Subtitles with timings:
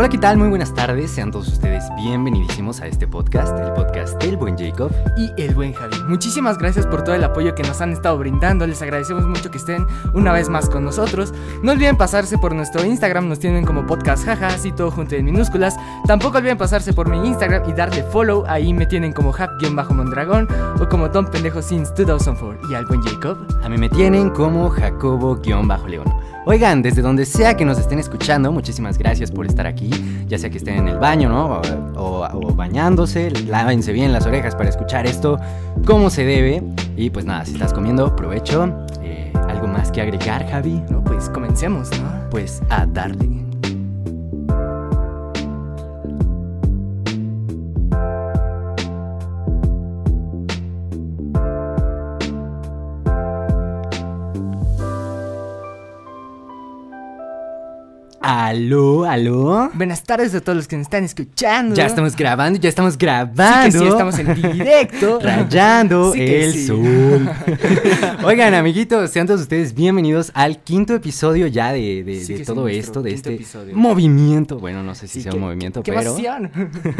[0.00, 0.38] Hola, ¿qué tal?
[0.38, 1.10] Muy buenas tardes.
[1.10, 4.90] Sean todos ustedes bienvenidísimos a este podcast, el podcast del buen Jacob.
[5.18, 5.94] y el buen Javi.
[6.08, 8.66] Muchísimas gracias por todo el apoyo que nos han estado brindando.
[8.66, 11.34] Les agradecemos mucho que estén una vez más con nosotros.
[11.62, 15.26] No olviden pasarse por nuestro Instagram, nos tienen como podcast jaja, así todo junto en
[15.26, 15.76] minúsculas.
[16.06, 18.46] Tampoco olviden pasarse por mi Instagram y darle follow.
[18.48, 20.48] Ahí me tienen como Hap-Mondragón
[20.80, 22.70] o como Don Pendejo Since 2004.
[22.70, 23.36] Y al buen Jacob.
[23.62, 26.10] A mí me tienen como Jacobo-León.
[26.50, 29.88] Oigan, desde donde sea que nos estén escuchando, muchísimas gracias por estar aquí.
[30.26, 31.60] Ya sea que estén en el baño, ¿no?
[31.94, 35.38] O, o- o bañándose, lávense bien las orejas para escuchar esto
[35.86, 36.60] como se debe.
[36.96, 38.68] Y pues nada, si estás comiendo, provecho.
[39.00, 40.82] Eh, ¿Algo más que agregar, Javi?
[40.90, 42.28] No, pues comencemos, ¿no?
[42.30, 43.39] Pues a darle.
[58.32, 59.70] Aló, aló.
[59.74, 61.74] Buenas tardes a todos los que nos están escuchando.
[61.74, 63.76] Ya estamos grabando, ya estamos Sí que grabando.
[63.80, 65.18] sí, estamos en directo.
[65.22, 66.66] Rayando Sí el sí.
[66.68, 67.28] sol.
[68.22, 72.04] Oigan, amiguitos, sean todos ustedes bienvenidos al quinto episodio ya de,
[72.46, 73.74] todo esto, de este episodio.
[73.76, 74.60] movimiento.
[74.60, 76.52] Bueno, no sé si sea qué- un movimiento, ¡Qué pero emoción!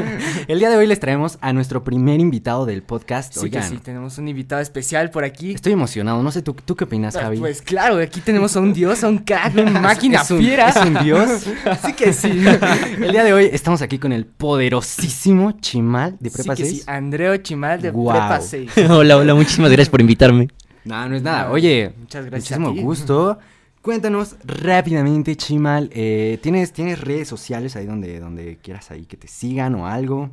[0.49, 3.35] el día de hoy les traemos a nuestro primer invitado del podcast.
[3.35, 5.53] Sí que Oigan, sí, tenemos un invitado especial por aquí.
[5.53, 6.25] estoy emocionado.
[6.25, 7.39] No sé, ¿tú, tú qué opinas, Ah, Javi?
[7.39, 10.71] Pues claro, aquí tenemos a un dios, a un crack, una máquina es un, fiera.
[10.71, 11.20] es un dios.
[11.85, 12.29] Sí que sí.
[13.01, 16.79] El día de hoy estamos aquí con el poderosísimo Chimal de Sí Prepa que 6.
[16.79, 18.17] sí, Andreo Chimal de Guau.
[18.19, 18.71] Prepa 6.
[18.91, 20.49] hola, hola, muchísimas gracias por invitarme.
[20.85, 21.51] No, no es nada.
[21.51, 22.81] Oye, muchas gracias muchísimo a ti.
[22.83, 23.39] gusto.
[23.83, 25.91] Cuéntanos rápidamente, Chimal.
[25.95, 30.31] eh, ¿tienes, ¿Tienes redes sociales ahí donde, donde quieras ahí que te sigan o algo?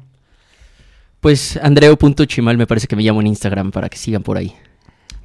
[1.22, 4.54] Pues andreo.chimal me parece que me llamo en Instagram para que sigan por ahí.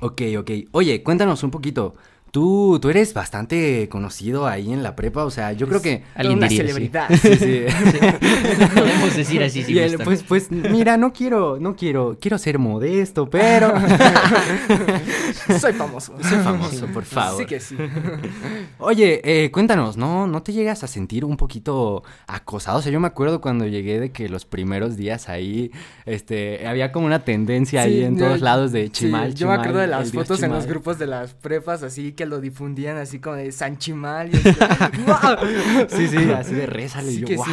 [0.01, 0.51] Ok, ok.
[0.73, 1.95] Oye, cuéntanos un poquito.
[2.33, 6.03] Tú, tú eres bastante conocido ahí en la prepa, o sea, yo creo que...
[6.15, 6.69] Alguien una diría, sí.
[6.73, 7.09] celebridad.
[7.11, 7.65] Sí, sí.
[8.75, 9.75] Podemos decir así, sí.
[9.75, 13.75] Y él, pues, pues, mira, no quiero, no quiero, quiero ser modesto, pero...
[15.61, 16.15] Soy famoso.
[16.23, 17.43] Soy famoso, por favor.
[17.43, 17.77] Sí que sí.
[18.79, 20.27] Oye, eh, cuéntanos, ¿no?
[20.27, 22.79] ¿No te llegas a sentir un poquito acosado?
[22.79, 25.71] O sea, yo me acuerdo cuando llegué de que los primeros días ahí,
[26.07, 29.53] este, había como una tendencia ahí en yo- todos lados de sí, chimal, yo me
[29.55, 30.73] chimal, acuerdo de las fotos en los chimal.
[30.75, 34.31] grupos de las prepas, así que lo difundían así como de San Chimal.
[34.35, 34.53] Y así.
[35.89, 37.51] Sí, sí, así de rézale, Sí y yo, que sí.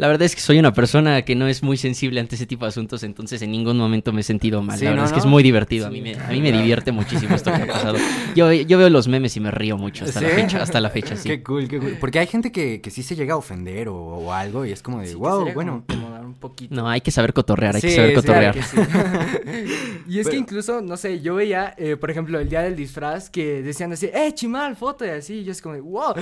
[0.00, 2.64] La verdad es que soy una persona que no es muy sensible ante ese tipo
[2.64, 4.78] de asuntos, entonces en ningún momento me he sentido mal.
[4.78, 5.24] Sí, la verdad ¿no, es que no?
[5.24, 5.86] es muy divertido.
[5.86, 7.98] A mí me, a mí me divierte muchísimo esto que ha pasado.
[8.34, 11.16] Yo, yo veo los memes y me río mucho hasta la fecha, hasta la fecha,
[11.16, 11.28] sí.
[11.28, 11.96] Qué cool, qué cool.
[12.00, 14.82] Porque hay gente que, que sí se llega a ofender o, o algo y es
[14.82, 15.84] como de, Sí wow, bueno.
[15.88, 16.74] como incomodar un poquito.
[16.74, 18.54] No, hay que saber cotorrear, hay Sí, que saber cotorrear.
[18.54, 20.02] Claro que sí.
[20.08, 23.28] y es que incluso, no sé, yo veía, eh, por ejemplo, el día del disfraz
[23.28, 25.04] que decían así, ¡eh, chimal, foto!
[25.04, 26.14] Y así, y yo es como, de, ¡wow!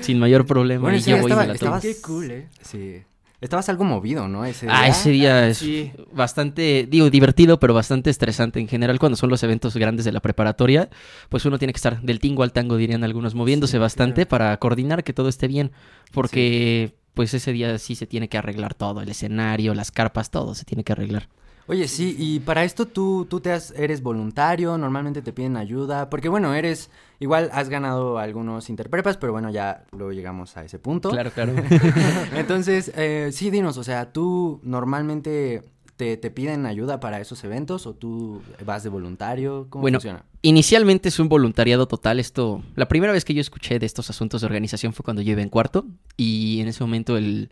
[0.00, 0.82] Sin mayor problema.
[0.82, 1.76] Bueno, y día voy y me la tomo.
[1.76, 2.46] estabas- Qué cool, ¿eh?
[2.62, 2.97] Sí.
[3.40, 4.44] Estabas algo movido, ¿no?
[4.44, 4.88] Ese Ah, día.
[4.88, 5.92] ese día es Sí.
[6.12, 8.58] bastante, digo, divertido, pero bastante estresante.
[8.58, 10.90] En general, cuando son los eventos grandes de la preparatoria,
[11.28, 14.28] pues uno tiene que estar del tingo al tango, dirían algunos, moviéndose Sí, bastante claro.
[14.28, 15.70] para coordinar que todo esté bien.
[16.12, 20.54] Porque, pues ese día sí se tiene que arreglar todo, el escenario, las carpas, todo
[20.56, 21.28] se tiene que arreglar.
[21.70, 26.08] Oye, sí, y para esto tú, tú te has, eres voluntario, normalmente te piden ayuda,
[26.08, 26.90] porque bueno, eres,
[27.20, 31.10] igual has ganado algunos interprepas, pero bueno, ya luego llegamos a ese punto.
[31.10, 31.52] Claro, claro.
[32.34, 35.62] Entonces, eh, sí, dinos, o sea, tú normalmente
[35.96, 40.24] te, te piden ayuda para esos eventos o tú vas de voluntario, ¿cómo Bueno, funciona?
[40.40, 42.18] Inicialmente es un voluntariado total.
[42.18, 45.32] Esto, la primera vez que yo escuché de estos asuntos de organización fue cuando yo
[45.32, 45.84] iba en cuarto
[46.16, 47.50] y en ese momento el,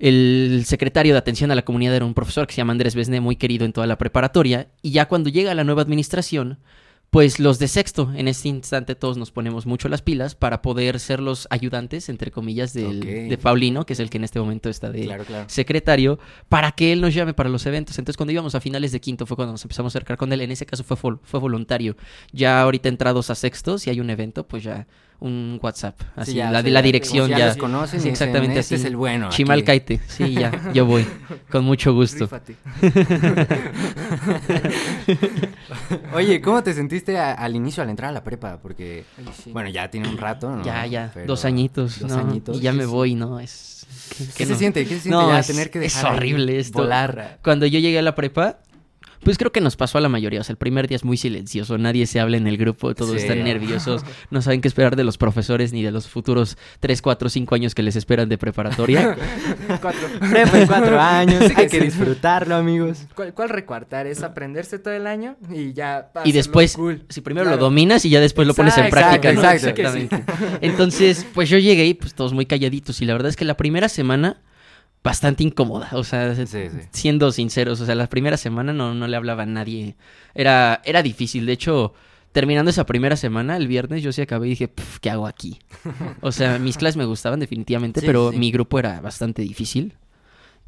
[0.00, 3.20] el secretario de atención a la comunidad era un profesor que se llama Andrés Besné,
[3.20, 4.68] muy querido en toda la preparatoria.
[4.82, 6.58] Y ya cuando llega la nueva administración,
[7.10, 11.00] pues los de sexto, en este instante todos nos ponemos mucho las pilas para poder
[11.00, 14.70] ser los ayudantes, entre comillas, del, de Paulino, que es el que en este momento
[14.70, 15.44] está de, Claro, claro.
[15.48, 16.18] secretario
[16.48, 17.98] para que él nos llame para los eventos.
[17.98, 20.40] Entonces, cuando íbamos a finales de quinto fue cuando nos empezamos a acercar con él.
[20.40, 21.96] En ese caso fue, fue voluntario.
[22.32, 24.86] Ya ahorita entrados a sexto, si hay un evento, pues ya
[25.20, 26.00] un WhatsApp.
[26.16, 27.46] Así, Sí, ya, la, sí, la ya, dirección si ya.
[27.48, 28.82] los conocen Sí, y dicen, exactamente este así.
[28.82, 29.26] es el bueno.
[29.26, 29.36] aquí".
[29.36, 30.00] Chimal Caite.
[30.08, 31.06] Sí, ya, yo voy.
[31.50, 32.28] Con mucho gusto.
[36.14, 38.58] Oye, ¿cómo te sentiste a- al inicio, al entrar a la prepa?
[38.60, 39.50] Porque, Ay, sí.
[39.52, 40.64] bueno, ya tiene un rato, ¿no?
[40.64, 41.10] Ya, ya.
[41.12, 42.00] Pero- Dos añitos.
[42.00, 42.18] Dos ¿no?
[42.18, 42.56] añitos.
[42.56, 42.90] Y ya sí, me sí.
[42.90, 43.40] voy, ¿no?
[43.40, 43.86] Es.
[44.36, 44.58] ¿Qué se no.
[44.58, 44.82] siente?
[44.84, 46.78] ¿Qué se siente No, ya es- tener que es dejar ahí horrible esto.
[46.78, 47.38] volar?
[47.42, 48.58] Cuando yo llegué a la prepa,
[49.22, 50.40] Pues creo que nos pasó a la mayoría.
[50.40, 53.10] O sea, el primer día es muy silencioso, nadie se habla en el grupo, todos
[53.12, 53.16] Sí.
[53.18, 57.28] están nerviosos, no saben qué esperar de los profesores ni de los futuros 3, 4,
[57.28, 59.16] 5 años que les esperan de preparatoria.
[59.80, 60.08] Cuatro.
[60.30, 63.06] Prepa en cuatro años, Sí, hay que disfrutarlo, amigos.
[63.14, 64.06] ¿Cuál, cuál recuartar?
[64.06, 66.10] Es aprenderse todo el año y ya.
[66.24, 67.04] y después, cool.
[67.08, 67.56] si primero Claro.
[67.58, 69.32] lo dominas y ya después lo pones en Exacto, práctica.
[69.32, 69.40] ¿no?
[69.52, 70.24] exacto, Exactamente.
[70.60, 73.56] Entonces, pues yo llegué y pues todos muy calladitos y la verdad es que la
[73.56, 74.38] primera semana
[75.02, 76.68] bastante incómoda, o sea, Sí, sí.
[76.92, 79.96] siendo sinceros, o sea, la primera semana no, no le hablaba a nadie,
[80.34, 81.94] era, era difícil, de hecho,
[82.32, 85.58] terminando esa primera semana, el viernes yo sí acabé y dije, "Pf, ¿qué hago aquí?
[86.20, 88.38] O sea, mis clases me gustaban definitivamente, Sí, pero sí.
[88.38, 89.94] mi grupo era bastante difícil,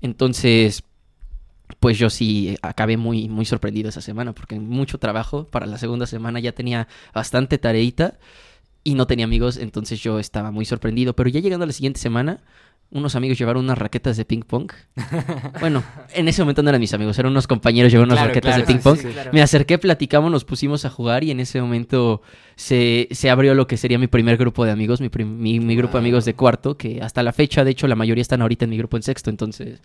[0.01, 0.83] entonces,
[1.81, 6.07] pues yo sí acabé muy, muy sorprendido esa semana, porque mucho trabajo, para la segunda
[6.07, 8.19] semana ya tenía bastante tareita
[8.85, 12.01] y no tenía amigos, entonces yo estaba muy sorprendido, pero ya llegando a la siguiente
[12.01, 12.41] semana,
[12.93, 14.71] unos amigos llevaron unas raquetas de ping pong.
[15.61, 15.83] Bueno,
[16.15, 18.67] en ese momento no eran mis amigos, eran unos compañeros, llevaron unas Claro, raquetas claro,
[18.67, 18.99] de ping pong.
[18.99, 19.31] sí, claro.
[19.33, 22.23] Me acerqué, platicamos, nos pusimos a jugar y en ese momento
[22.57, 25.95] se, se abrió lo que sería mi primer grupo de amigos, mi, mi, mi grupo
[25.95, 28.71] de amigos de cuarto, que hasta la fecha, de hecho, la mayoría están ahorita en
[28.71, 29.81] mi grupo en sexto, entonces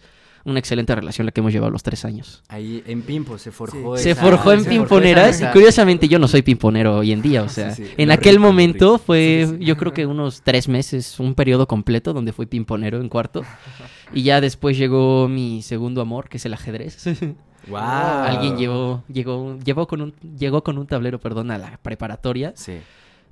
[0.47, 2.41] una excelente relación la que hemos llevado los tres años.
[2.47, 6.07] Ahí en Pimpo se forjó Se esa- forjó en se forjó pimponeras esa- y curiosamente
[6.07, 8.93] yo no soy pimponero hoy en día, o sea, Sí, sí, en aquel rico, momento
[8.93, 9.03] rico.
[9.05, 9.65] fue Sí, sí, sí.
[9.65, 13.43] yo creo que unos tres meses, un periodo completo donde fui pimponero en cuarto
[14.13, 17.03] y ya después llegó mi segundo amor, que es el ajedrez.
[17.69, 17.79] Wow.
[17.81, 22.77] Alguien llevó, llegó, llevó con un, llegó con un tablero, perdón, a la preparatoria Sí.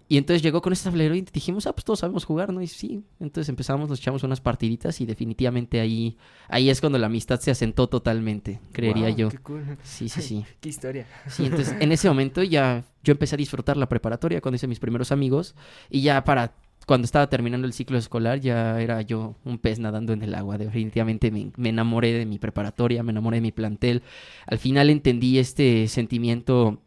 [0.08, 2.62] Y entonces llegó con ese tablero y dijimos, ah, pues todos sabemos jugar, ¿no?
[2.62, 6.18] Y sí, entonces empezamos, nos echamos unas partiditas y definitivamente ahí,
[6.48, 9.30] ahí es cuando la amistad se asentó totalmente, creería Wow, yo.
[9.30, 9.78] Qué cool.
[9.84, 10.46] Sí, sí, sí.
[10.62, 11.08] Qué historia.
[11.28, 14.80] Sí, entonces en ese momento ya yo empecé a disfrutar la preparatoria cuando hice mis
[14.80, 15.56] primeros amigos
[15.90, 16.54] y ya para
[16.86, 20.58] cuando estaba terminando el ciclo escolar ya era yo un pez nadando en el agua.
[20.58, 24.04] Definitivamente me, me enamoré de mi preparatoria, me enamoré de mi plantel.
[24.46, 26.80] Al final entendí este sentimiento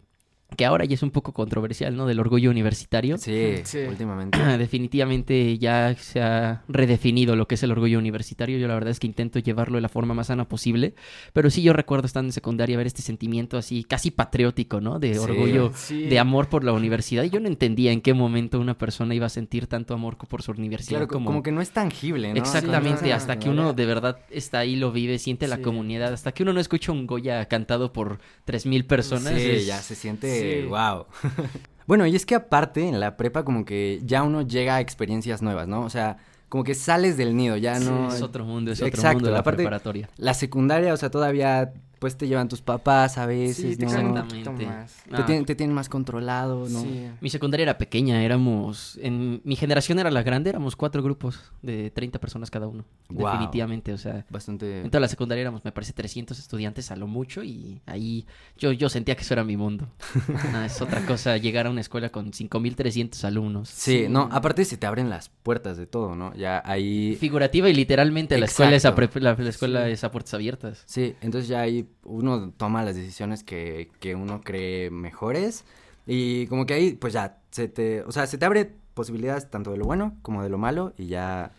[0.56, 2.06] que ahora ya es un poco controversial, ¿no?
[2.06, 3.19] Del orgullo universitario.
[3.19, 3.79] Sí, Sí.
[3.89, 4.39] últimamente.
[4.59, 8.59] Definitivamente ya se ha redefinido lo que es el orgullo universitario.
[8.59, 10.95] Yo la verdad es que intento llevarlo de la forma más sana posible.
[11.35, 14.99] Pero sí yo recuerdo estando en secundaria ver este sentimiento así casi patriótico, ¿no?
[14.99, 15.21] De Sí.
[15.21, 16.05] orgullo, Sí.
[16.05, 17.25] de amor por la universidad.
[17.25, 20.43] Y yo no entendía en qué momento una persona iba a sentir tanto amor por
[20.43, 21.00] su universidad.
[21.00, 21.43] Claro, co- como...
[21.43, 22.39] que no es tangible, ¿no?
[22.39, 23.73] Exactamente, Sí, hasta que no, uno no.
[23.75, 27.06] de verdad está ahí, lo vive, siente la comunidad, hasta que uno no escucha un
[27.06, 29.35] Goya cantado por 3.000 personas.
[29.35, 30.67] Sí, es- ya se siente, Sí.
[30.69, 31.06] wow.
[31.87, 35.43] bueno, y es que aparte en la prepa como que ya uno llega a experiencias
[35.43, 35.82] nuevas, ¿no?
[35.82, 36.19] O sea,
[36.49, 38.08] como que sales del nido, ya Sí, no...
[38.12, 40.08] Es otro mundo, es otro Exacto, mundo la aparte- preparatoria.
[40.17, 43.87] La secundaria, o sea, todavía pues te llevan tus papás a veces, Sí, ¿no?
[43.89, 44.67] Exactamente.
[44.67, 44.95] más.
[45.09, 45.27] Te, Ah.
[45.27, 46.81] tienen, te tienen más controlado, ¿no?
[46.83, 47.09] Sí.
[47.21, 51.91] Mi secundaria era pequeña, éramos, en mi generación era la grande, éramos cuatro grupos de
[51.91, 54.81] 30 personas cada uno, definitivamente, o sea, Bastante...
[54.83, 58.73] en toda la secundaria éramos, me parece, 300 estudiantes a lo mucho y ahí yo,
[58.73, 59.89] yo sentía que eso era mi mundo.
[60.55, 63.69] Ah, es otra cosa llegar a una escuela con 5.300 alumnos.
[63.69, 64.06] Sí, Sí.
[64.09, 66.35] no, aparte se te abren las puertas de todo, ¿no?
[66.35, 67.17] Ya ahí...
[67.17, 69.11] Figurativa y literalmente la escuela, es a, Exacto.
[69.12, 69.93] pre- la, la escuela Sí.
[69.93, 70.83] es a puertas abiertas.
[70.87, 75.64] Sí, entonces ya ahí uno toma las decisiones que, que uno cree mejores.
[76.06, 79.70] Y como que ahí pues ya se te, o sea, se te abre posibilidades tanto
[79.73, 81.52] de lo bueno como de lo malo y ya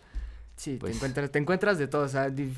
[0.56, 2.52] Sí, Pues- te, encuentras, te encuentras de todo, o sea, dif-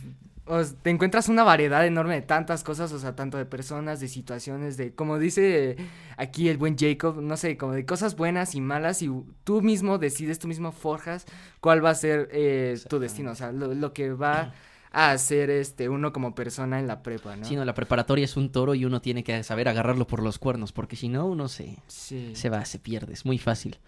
[0.46, 4.00] o s- te encuentras una variedad enorme de tantas cosas, o sea, tanto de personas,
[4.00, 5.76] de situaciones, de, como dice
[6.16, 9.10] aquí el buen Jacob, no sé, como de cosas buenas y malas, y
[9.44, 11.26] tú mismo decides, tú mismo forjas
[11.60, 14.52] cuál va a ser eh, tu destino, o sea, lo, lo que va
[14.93, 17.44] a hacer este uno como persona en la prepa, ¿no?
[17.47, 20.39] Sí, no, la preparatoria es un toro y uno tiene que saber agarrarlo por los
[20.39, 22.33] cuernos, porque si no, uno se, Sí.
[22.35, 23.79] se va, se pierde, es muy fácil.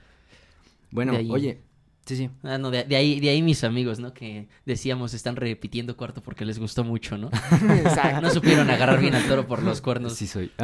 [0.90, 1.28] bueno, ahí.
[1.30, 1.60] oye,
[2.06, 2.30] sí, sí.
[2.42, 4.14] Ah, no, de, de ahí, de ahí mis amigos, ¿no?
[4.14, 7.28] Que decíamos, están repitiendo cuarto porque les gustó mucho, ¿no?
[7.52, 8.20] Exacto.
[8.22, 10.14] No supieron agarrar bien al toro por los cuernos.
[10.14, 10.50] Sí soy.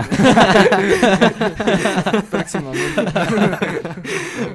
[2.31, 3.05] Próximamente.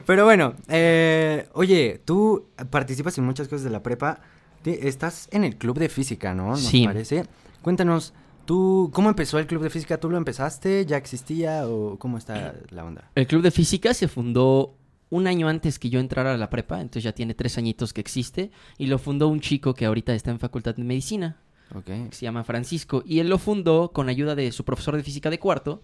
[0.05, 4.19] Pero bueno, eh, oye, tú participas en muchas cosas de la prepa.
[4.65, 6.47] Te- Estás en el club de física, ¿no?
[6.49, 6.85] Nos Sí.
[6.85, 7.25] parece.
[7.61, 8.13] Cuéntanos,
[8.45, 9.99] ¿tú cómo empezó el club de física?
[9.99, 10.87] ¿Tú lo empezaste?
[10.87, 11.67] ¿Ya existía?
[11.67, 13.11] ¿O cómo está la onda?
[13.13, 14.73] El club de física se fundó
[15.11, 18.01] un año antes que yo entrara a la prepa, entonces ya tiene tres añitos que
[18.01, 21.37] existe, y lo fundó un chico que ahorita está en facultad de medicina,
[21.75, 21.85] Ok.
[21.85, 25.29] que se llama Francisco, y él lo fundó con ayuda de su profesor de física
[25.29, 25.83] de cuarto,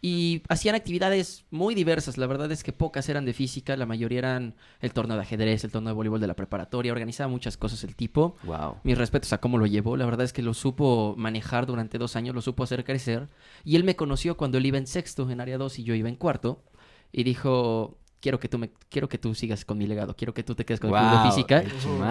[0.00, 4.18] y hacían actividades muy diversas, la verdad es que pocas eran de física, la mayoría
[4.20, 7.82] eran el torneo de ajedrez, el torneo de voleibol de la preparatoria, organizaba muchas cosas
[7.84, 8.76] el tipo, Wow.
[8.84, 9.96] mis respetos a cómo lo llevó.
[9.96, 13.28] La verdad es que lo supo manejar durante dos años, lo supo hacer crecer.
[13.64, 16.08] Y él me conoció cuando él iba en sexto, en área 2, y yo iba
[16.08, 16.62] en cuarto.
[17.10, 20.42] Y dijo, quiero que tú, me, quiero que tú sigas con mi legado, quiero que
[20.44, 21.64] tú te quedes con el club de física.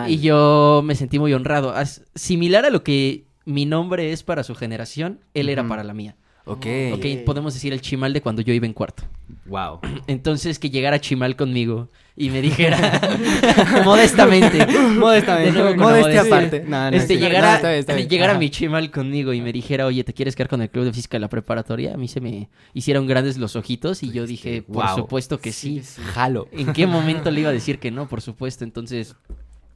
[0.09, 1.71] Y yo me sentí muy honrado.
[1.71, 5.93] As- similar a lo que mi nombre es para su generación, él era para la
[5.93, 6.17] mía.
[6.47, 6.65] Ok.
[6.93, 9.03] Ok, podemos decir el chimal de cuando yo iba en cuarto.
[9.45, 9.79] Wow.
[10.07, 12.99] Entonces que llegara Chimal conmigo y me dijera
[13.85, 14.65] modestamente,
[14.97, 15.75] Modestamente.
[15.75, 16.63] Modestia aparte.
[16.65, 17.19] No, no, este, sí.
[17.19, 18.09] llegara, No, está bien, está bien.
[18.09, 20.93] llegara mi Chimal conmigo y me dijera, oye, ¿te quieres quedar con el club de
[20.93, 21.93] física de la preparatoria?
[21.93, 24.95] A mí se me hicieron grandes los ojitos y yo dije, por wow.
[24.95, 25.81] supuesto que sí.
[26.13, 26.47] Jalo.
[26.51, 28.07] ¿En qué momento le iba a decir que no?
[28.07, 28.63] Por supuesto.
[28.63, 29.15] Entonces,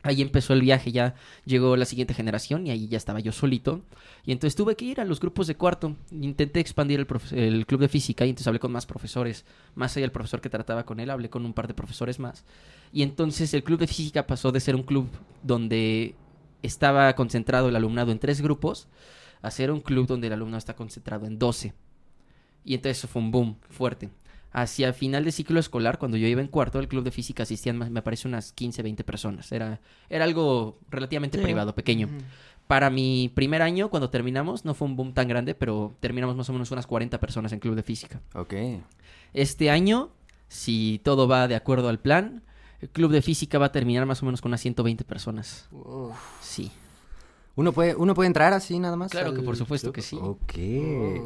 [0.03, 1.15] ahí empezó el viaje, ya
[1.45, 3.81] llegó la siguiente generación y ahí ya estaba yo solito.
[4.25, 5.95] Y entonces tuve que ir a los grupos de cuarto.
[6.11, 9.45] Intenté expandir el, club de física y entonces hablé con más profesores.
[9.75, 12.43] Más allá del profesor que trataba con él, hablé con un par de profesores más.
[12.93, 15.07] Y entonces el club de física pasó de ser un club
[15.43, 16.15] donde
[16.61, 18.87] estaba concentrado el alumnado en tres grupos
[19.41, 21.73] a ser un club donde el alumnado está concentrado en 12.
[22.63, 24.09] Y entonces eso fue un boom fuerte.
[24.53, 27.77] Hacia final de ciclo escolar, cuando yo iba en cuarto, el club de física asistían,
[27.77, 29.51] más- me parece, unas 15, 20 personas.
[29.51, 29.79] Era,
[30.09, 31.43] era algo relativamente Sí.
[31.43, 32.09] privado, pequeño.
[32.67, 36.49] Para mi primer año, cuando terminamos, no fue un boom tan grande, pero terminamos más
[36.49, 38.21] o menos unas 40 personas en club de física.
[38.33, 38.53] Ok.
[39.33, 40.09] Este año,
[40.47, 42.43] si todo va de acuerdo al plan,
[42.81, 45.69] el club de física va a terminar más o menos con unas 120 personas.
[46.41, 46.71] Sí.
[47.55, 49.11] ¿Uno puede, ¿Uno puede entrar así nada más?
[49.11, 50.17] Claro que por supuesto que sí.
[50.19, 50.53] Ok.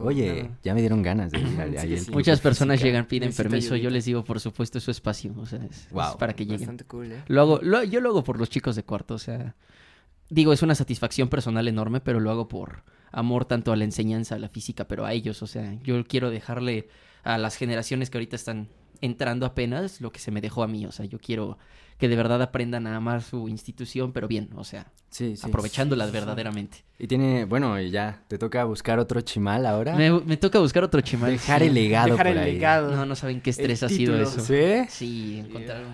[0.01, 2.11] Oh, Oye, ya me dieron ganas de ir al- Sí, sí.
[2.11, 2.87] Muchas personas física.
[2.87, 3.75] llegan, piden Necesito permiso.
[3.75, 5.33] Yo les digo, por supuesto, es su espacio.
[5.37, 6.61] O sea, es, para que lleguen.
[6.61, 7.23] Bastante cool, ¿eh?
[7.27, 9.55] Lo hago, lo- yo lo hago por los chicos de cuarto, o sea,
[10.29, 14.35] digo, es una satisfacción personal enorme, pero lo hago por amor tanto a la enseñanza,
[14.35, 16.89] a la física, pero a ellos, o sea, yo quiero dejarle
[17.23, 18.67] a las generaciones que ahorita están
[19.05, 21.57] entrando apenas lo que se me dejó a mí, o sea, yo quiero
[21.97, 25.47] que de verdad aprendan a amar su institución, pero bien, o sea, Sí, sí.
[25.47, 26.17] aprovechándola sí, sí.
[26.17, 26.77] verdaderamente.
[26.99, 29.95] Y tiene, bueno, y ya, te toca buscar otro chimal ahora.
[29.95, 31.31] Me, me toca buscar otro chimal.
[31.31, 31.67] Dejar sí.
[31.67, 32.53] el legado Dejar por el ahí.
[32.53, 32.91] legado.
[32.93, 34.41] No, no saben qué estrés El ha sido eso.
[34.41, 34.85] ¿Sí?
[34.89, 35.93] Sí, encontrar un,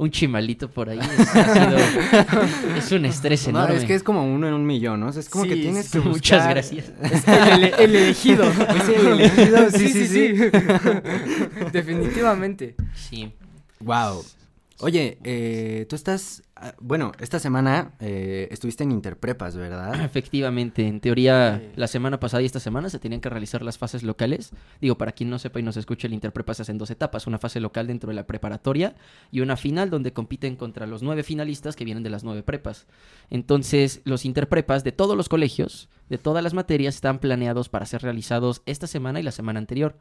[0.00, 3.76] un chimalito por ahí es, ha sido- es un estrés No, enorme.
[3.76, 5.08] es que es como uno en un millón, ¿no?
[5.08, 6.08] O sea, es como que tienes sí, que sí.
[6.08, 6.12] buscar...
[6.12, 6.84] Muchas gracias.
[7.02, 8.44] Es el, ele- el elegido.
[8.50, 10.34] Es el elegido, sí, sí, sí.
[11.70, 12.74] Definitivamente.
[12.94, 13.30] Sí.
[13.80, 14.24] Wow.
[14.82, 20.02] Oye, eh, tú estás, ah, bueno, esta semana eh, estuviste en Interprepas, ¿verdad?
[20.04, 21.72] Efectivamente, en teoría, Sí.
[21.76, 24.52] la semana pasada y esta semana se tenían que realizar las fases locales.
[24.80, 27.26] Digo, para quien no sepa y nos escuche, el Interprepa se hace en dos etapas:
[27.26, 28.94] una fase local dentro de la preparatoria
[29.30, 32.86] y una final donde compiten contra los nueve finalistas que vienen de las nueve prepas.
[33.28, 38.00] Entonces, los Interprepas de todos los colegios, de todas las materias, están planeados para ser
[38.00, 39.94] realizados esta semana y la semana anterior.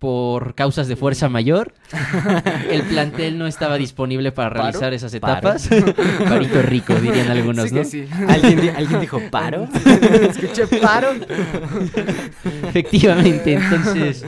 [0.00, 1.74] Por causas de fuerza mayor,
[2.70, 4.62] el plantel no estaba disponible para ¿Paro?
[4.62, 5.54] realizar esas Paro.
[5.54, 5.68] etapas.
[6.28, 7.80] Parito rico, dirían algunos, sí ¿no?
[7.82, 8.06] que sí.
[8.26, 9.68] ¿Alguien, di- ¿Alguien dijo paro?
[9.84, 11.10] Escuché paro.
[12.68, 14.24] Efectivamente, entonces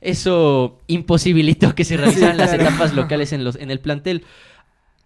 [0.00, 2.64] eso imposibilitó que se realizaran las claro.
[2.64, 4.24] etapas locales en, los, en el plantel.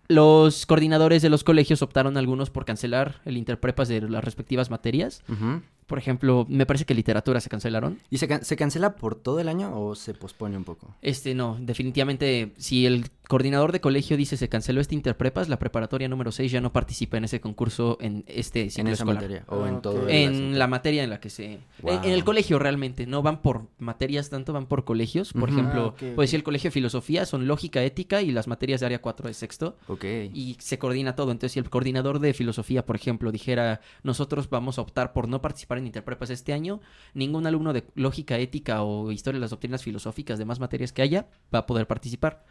[0.08, 5.22] Los coordinadores de los colegios optaron algunos por cancelar el interprepas de las respectivas materias.
[5.28, 5.60] Ujú.
[5.86, 8.00] Por ejemplo, me parece que literatura se cancelaron.
[8.10, 10.94] ¿Y se, can- se cancela por todo el año o se pospone un poco?
[11.02, 16.08] Este no, definitivamente si el coordinador de colegio dice se canceló este interprepas, la preparatoria
[16.08, 19.22] número 6 ya no participa en ese concurso en este En ciclo esa escolar.
[19.22, 19.82] materia o Ah, en ok.
[19.82, 21.58] todo el En la materia en la que se...
[21.82, 21.92] Wow.
[21.94, 25.32] En, en el colegio realmente, no van por materias tanto, van por colegios.
[25.32, 26.30] Por ejemplo, Ah, ok, pues ok.
[26.30, 29.34] si el colegio de filosofía son lógica, ética y las materias de área 4 de
[29.34, 29.76] sexto.
[29.88, 30.04] Ok.
[30.32, 31.30] Y se coordina todo.
[31.32, 35.40] Entonces, si el coordinador de filosofía, por ejemplo, dijera, nosotros vamos a optar por no
[35.42, 36.80] participar en Interprepas este año,
[37.14, 41.26] ningún alumno de lógica, ética o historia de las doctrinas filosóficas, demás materias que haya,
[41.54, 42.44] va a poder participar.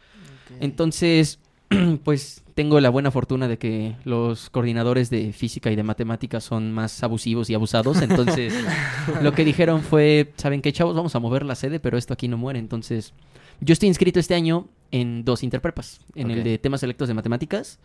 [0.60, 1.38] Entonces,
[2.04, 6.72] pues tengo la buena fortuna de que los coordinadores de física y de matemáticas son
[6.72, 8.00] más abusivos y abusados.
[8.02, 8.54] Entonces,
[9.22, 10.96] lo que dijeron fue, ¿saben qué, chavos?
[10.96, 12.58] Vamos a mover la sede, pero esto aquí no muere.
[12.58, 13.12] Entonces,
[13.60, 17.78] yo estoy inscrito este año en dos interprepas, en el de temas selectos de matemáticas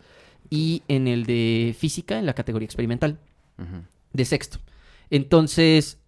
[0.50, 3.18] y en el de física en la categoría experimental
[4.12, 4.58] de sexto.
[5.12, 5.98] Entonces,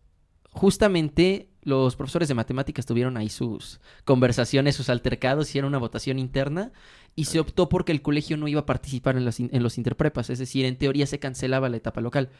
[0.50, 6.72] justamente los profesores de matemáticas tuvieron ahí sus conversaciones, sus altercados, hicieron una votación interna
[7.14, 9.26] y se optó porque el colegio no iba a participar en,
[9.62, 12.30] los interprepas, es decir, en teoría se cancelaba la etapa local.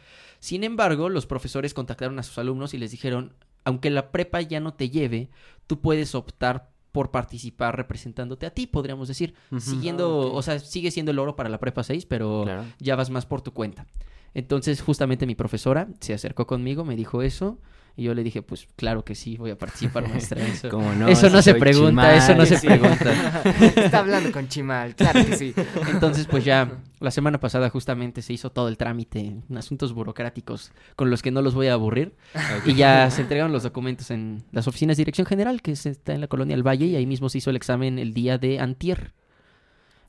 [0.41, 4.61] Sin embargo, los profesores contactaron a sus alumnos y les dijeron, aunque la prepa ya
[4.61, 5.29] no te lleve,
[5.67, 10.91] tú puedes optar por participar representándote a ti, podríamos decir, siguiendo, Ah, o sea, sigue
[10.91, 12.65] siendo el oro para la prepa 6, pero Claro.
[12.79, 13.87] ya vas más por tu cuenta.
[14.35, 17.61] Entonces, justamente mi profesora se acercó conmigo, me dijo eso,
[17.97, 20.45] y yo le dije, pues claro que sí, voy a participar, maestra.
[20.49, 21.07] Eso, ¿Cómo no?
[21.07, 23.43] eso no Si se pregunta, eso no se pregunta.
[23.77, 25.55] Está hablando con Chimal, claro que sí.
[25.93, 30.73] Entonces, pues ya la semana pasada justamente se hizo todo el trámite en asuntos burocráticos
[30.97, 32.17] con los que no los voy a aburrir.
[32.67, 36.15] Y ya se entregaron los documentos en las oficinas de dirección general, que se- está
[36.15, 38.59] en la colonia del Valle, y ahí mismo se hizo el examen el día de
[38.59, 39.13] antier.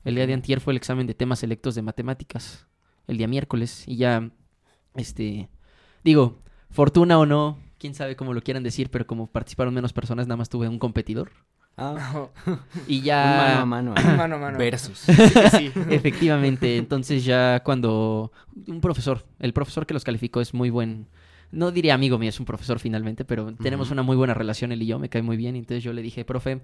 [0.04, 2.66] El día de antier fue el examen de temas selectos de matemáticas,
[3.06, 4.30] el día miércoles, y ya,
[4.94, 5.48] este,
[6.04, 6.38] digo,
[6.70, 10.36] fortuna o no, quién sabe cómo lo quieran decir, pero como participaron menos personas, nada
[10.36, 11.30] más tuve un competidor.
[11.76, 12.28] Ah,
[12.86, 13.22] Y ya...
[13.36, 13.94] mano a mano.
[13.96, 14.16] ahí.
[14.16, 14.58] Mano a mano.
[14.58, 14.98] Versus.
[14.98, 15.12] Sí
[15.56, 15.72] sí.
[15.90, 18.32] Efectivamente, entonces ya cuando
[18.66, 21.06] un profesor, el profesor que los calificó es muy buen,
[21.50, 24.82] no diría amigo mío, es un profesor finalmente, pero tenemos una muy buena relación él
[24.82, 26.62] y yo, me cae muy bien, entonces yo le dije, profe,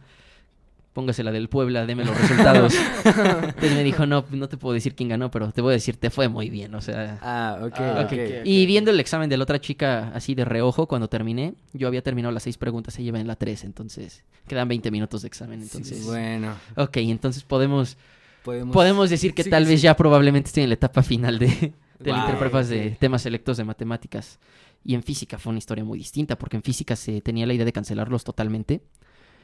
[0.93, 2.75] póngase la del Puebla, deme los resultados.
[3.05, 5.97] entonces me dijo, no, no te puedo decir quién ganó, pero te voy a decir,
[5.97, 7.19] te fue muy bien, o sea...
[7.23, 8.13] Ah, ok, Ah, ok.
[8.13, 8.19] ok.
[8.45, 12.03] Y viendo el examen de la otra chica así de reojo cuando terminé, yo había
[12.03, 15.63] terminado las seis preguntas, ella iba en la tres, entonces quedan 20 minutos de examen,
[15.63, 16.05] entonces...
[16.05, 17.97] Bueno, Ok, entonces podemos
[18.45, 18.73] podemos...
[18.75, 19.85] Podemos decir que Sí, tal vez sí.
[19.85, 23.57] ya probablemente estoy en la etapa final de, de la Wow, interprepas de temas selectos
[23.57, 24.39] de matemáticas.
[24.85, 27.65] Y en física fue una historia muy distinta, porque en física se tenía la idea
[27.65, 28.83] de cancelarlos totalmente.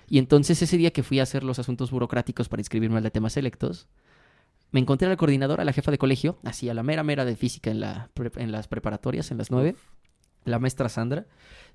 [0.08, 3.10] Y entonces ese día que fui a hacer los asuntos burocráticos para inscribirme al de
[3.10, 3.88] temas selectos,
[4.70, 7.24] me encontré a la coordinadora, a la jefa de colegio, así a la mera mera
[7.24, 9.76] de física en, la en las preparatorias, en las nueve,
[10.44, 11.26] la maestra Sandra,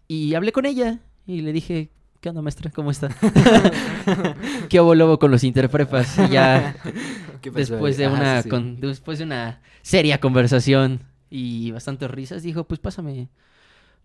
[0.07, 1.89] y hablé con ella y le dije,
[2.21, 2.71] ¿qué onda maestra?
[2.71, 3.09] ¿Cómo está?
[4.69, 6.17] ¿Qué hubo lobo con los interprepas?
[6.19, 6.75] Y ya
[7.41, 8.49] ¿Qué pasó después de Ajá, una sí, sí.
[8.49, 13.29] con- después de una seria conversación y bastantes risas dijo pues pásame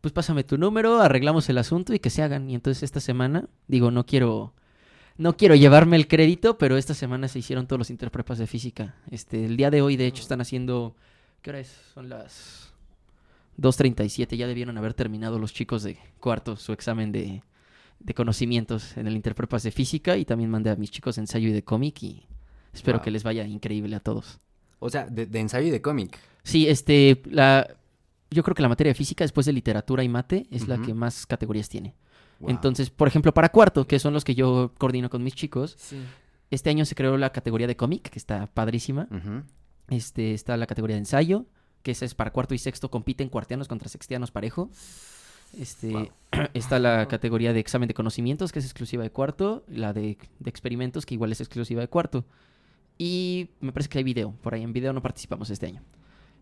[0.01, 3.49] pues pásame tu número arreglamos el asunto y que se hagan y entonces esta semana
[3.67, 4.53] digo no quiero
[5.17, 8.95] no quiero llevarme el crédito pero esta semana se hicieron todos los interprepas de física
[9.11, 10.95] este el día de hoy de hecho están haciendo
[11.43, 12.73] qué hora es son las
[13.61, 17.43] 2.37 ya debieron haber terminado los chicos de cuarto su examen de
[18.01, 21.49] de conocimientos en el interprepas de física y también mandé a mis chicos de ensayo
[21.49, 22.27] y de cómic y
[22.73, 23.05] espero Wow.
[23.05, 24.39] que les vaya increíble a todos.
[24.79, 26.17] O sea, de, de ensayo y de cómic.
[26.45, 27.67] Sí, este, la,
[28.31, 30.95] yo creo que la materia de física después de literatura y mate es la que
[30.95, 31.95] más categorías tiene.
[32.41, 32.51] Wow.
[32.51, 35.99] Entonces, por ejemplo, para cuarto, que son los que yo coordino con mis chicos, Sí.
[36.51, 39.09] este año se creó la categoría de cómic, que está padrísima.
[39.89, 41.47] Este, está la categoría de ensayo,
[41.83, 44.71] que esa es para cuarto y sexto, compiten cuartianos contra sextianos parejo.
[45.59, 46.09] Este, Wow.
[46.55, 50.51] está la categoría de examen de conocimientos, que es exclusiva de cuarto, la de, de
[50.51, 52.25] experimentos, que igual es exclusiva de cuarto.
[52.99, 55.83] Y me parece que hay video, por ahí en video no participamos este año.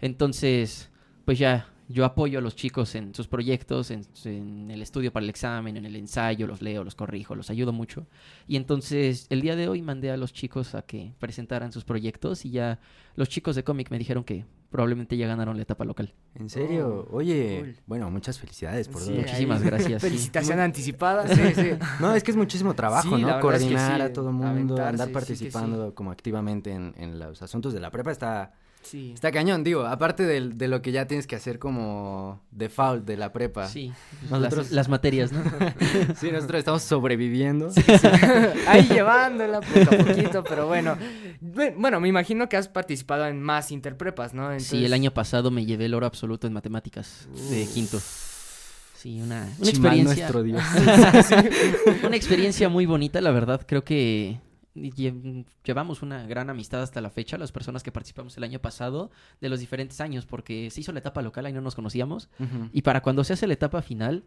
[0.00, 0.90] Entonces,
[1.24, 5.24] pues ya, yo apoyo a los chicos en sus proyectos, en, en el estudio para
[5.24, 8.06] el examen, en el ensayo, los leo, los corrijo, los ayudo mucho.
[8.48, 12.44] Y entonces, el día de hoy mandé a los chicos a que presentaran sus proyectos
[12.44, 12.80] y ya
[13.14, 16.12] los chicos de cómic me dijeron que probablemente ya ganaron la etapa local.
[16.34, 17.06] ¿En serio?
[17.12, 17.76] Oye, cool.
[17.86, 19.18] bueno, muchas felicidades por Sí, todo.
[19.20, 19.66] Muchísimas ahí.
[19.66, 20.08] gracias, sí.
[20.08, 21.28] Felicitación anticipada.
[21.28, 21.70] Sí, sí.
[22.00, 23.28] No, es que es muchísimo trabajo, Sí, ¿no?
[23.28, 27.72] es que Coordinar sí, a todo mundo, andar participando como activamente en, en los asuntos
[27.72, 28.52] de la prepa está,
[28.88, 29.12] Sí.
[29.14, 33.32] está cañón, digo, aparte de, lo que ya tienes que hacer como default de la
[33.32, 33.66] prepa.
[33.68, 33.92] Sí,
[34.30, 35.42] Nosotros- las, las materias, ¿no?
[36.20, 37.70] Sí, nosotros estamos sobreviviendo.
[38.68, 40.96] Ahí llevándola poco a poquito, pero bueno.
[41.40, 44.58] Bue- Bueno, me imagino que has participado en más interprepas, ¿no?
[44.60, 47.74] Sí, el año pasado me llevé el oro absoluto en matemáticas de Uf.
[47.74, 47.98] quinto.
[48.94, 50.02] Sí, una, experiencia.
[50.30, 50.62] nuestro Dios.
[52.04, 53.62] una experiencia muy bonita, la verdad.
[53.66, 54.38] Creo que
[55.64, 59.10] llevamos una gran amistad hasta la fecha, las personas que participamos el año pasado,
[59.40, 62.28] de los diferentes años, porque se hizo la etapa local y no nos conocíamos.
[62.72, 64.24] Y para cuando se hace la etapa final,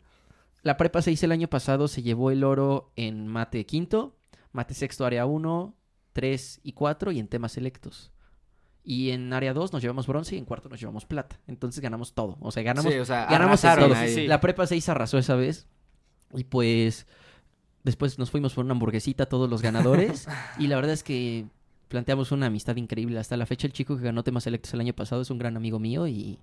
[0.61, 4.17] la prepa se hizo el año pasado, se llevó el oro en mate quinto,
[4.51, 5.75] mate sexto área 1,
[6.13, 8.11] 3 y 4 y en temas selectos.
[8.83, 11.39] Y en área 2 nos llevamos bronce y en cuarto nos llevamos plata.
[11.47, 12.37] Entonces ganamos todo.
[12.39, 13.95] O sea, ganamos Sí, o sea, ganamos todo.
[14.07, 14.27] Sí.
[14.27, 15.67] La prepa 6 arrasó esa vez.
[16.33, 17.07] Y pues
[17.83, 20.27] después nos fuimos por una hamburguesita todos los ganadores.
[20.59, 21.45] y la verdad es que
[21.87, 23.19] planteamos una amistad increíble.
[23.19, 25.57] Hasta la fecha el chico que ganó temas selectos el año pasado es un gran
[25.57, 26.07] amigo mío.
[26.07, 26.39] Y,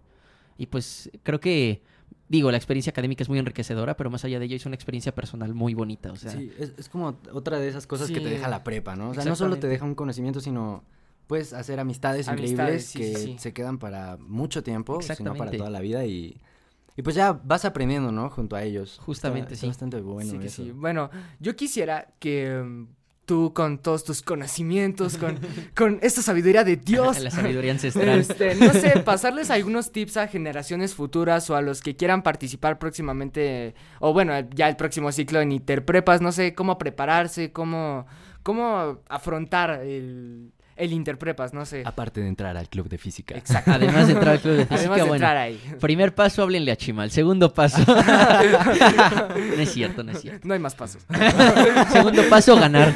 [0.58, 1.82] y pues creo que,
[2.28, 5.14] digo, la experiencia académica es muy enriquecedora, pero más allá de ello es una experiencia
[5.14, 6.12] personal muy bonita.
[6.12, 8.96] O sea, Sí, es, es como otra de esas cosas que te deja la prepa,
[8.96, 9.10] ¿no?
[9.10, 10.84] O sea, no solo te deja un conocimiento, sino
[11.26, 15.50] puedes hacer amistades, Amistades, increíbles sí, que sí, se quedan para mucho tiempo, sino para
[15.50, 16.36] toda la vida y,
[16.96, 18.30] y pues ya vas aprendiendo, ¿no?
[18.30, 18.98] Junto a ellos.
[19.04, 19.68] Justamente, Está- está sí.
[19.68, 20.62] bastante bueno sí que eso.
[20.64, 20.70] sí.
[20.70, 22.86] Bueno, yo quisiera que mm,
[23.26, 25.38] tú con todos tus conocimientos, con,
[25.76, 28.18] con esta sabiduría de Dios, la sabiduría ancestral.
[28.20, 32.78] este, no sé, pasarles algunos tips a generaciones futuras o a los que quieran participar
[32.78, 38.06] próximamente, o bueno, ya el próximo ciclo en Interprepas, no sé, cómo prepararse, cómo,
[38.44, 41.82] cómo afrontar el, el Interprepas, no sé.
[41.84, 43.36] Aparte de entrar al club de física.
[43.36, 43.70] Exacto.
[43.72, 45.14] Además de entrar al club de física, Además de bueno.
[45.14, 45.60] entrar ahí.
[45.80, 47.10] Primer paso, háblenle a Chimal.
[47.10, 47.82] Segundo paso.
[47.86, 50.46] no es cierto, no es cierto.
[50.46, 51.02] No hay más pasos.
[51.92, 52.94] Segundo paso, ganar.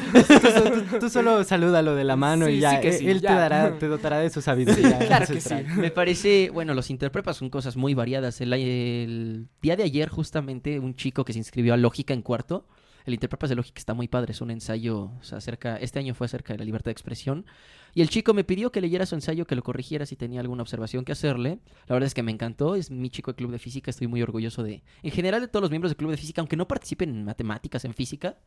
[0.91, 3.21] tú, tú solo salúdalo de la mano Sí, y ya, sí que él- sí, él
[3.21, 3.29] ya.
[3.31, 4.99] te dará, te dotará de su sabiduría.
[4.99, 5.55] Claro que sí.
[5.77, 8.41] Me parece, bueno, los interprepas son cosas muy variadas.
[8.41, 12.67] El, el día de ayer, justamente, un chico que se inscribió a Lógica en cuarto.
[13.07, 16.53] El Interprepas de Lógica está muy padre, es un ensayo acerca, este año fue acerca
[16.53, 17.47] de la libertad de expresión.
[17.95, 20.63] Y el chico me pidió que leyera su ensayo, que lo corrigiera si tenía alguna
[20.63, 21.59] observación que hacerle.
[21.87, 24.23] La verdad es que me encantó, es mi chico de club de física, estoy muy
[24.23, 24.83] orgulloso de...
[25.03, 27.85] En general de todos los miembros del club de física, aunque no participen en matemáticas,
[27.85, 28.39] en física,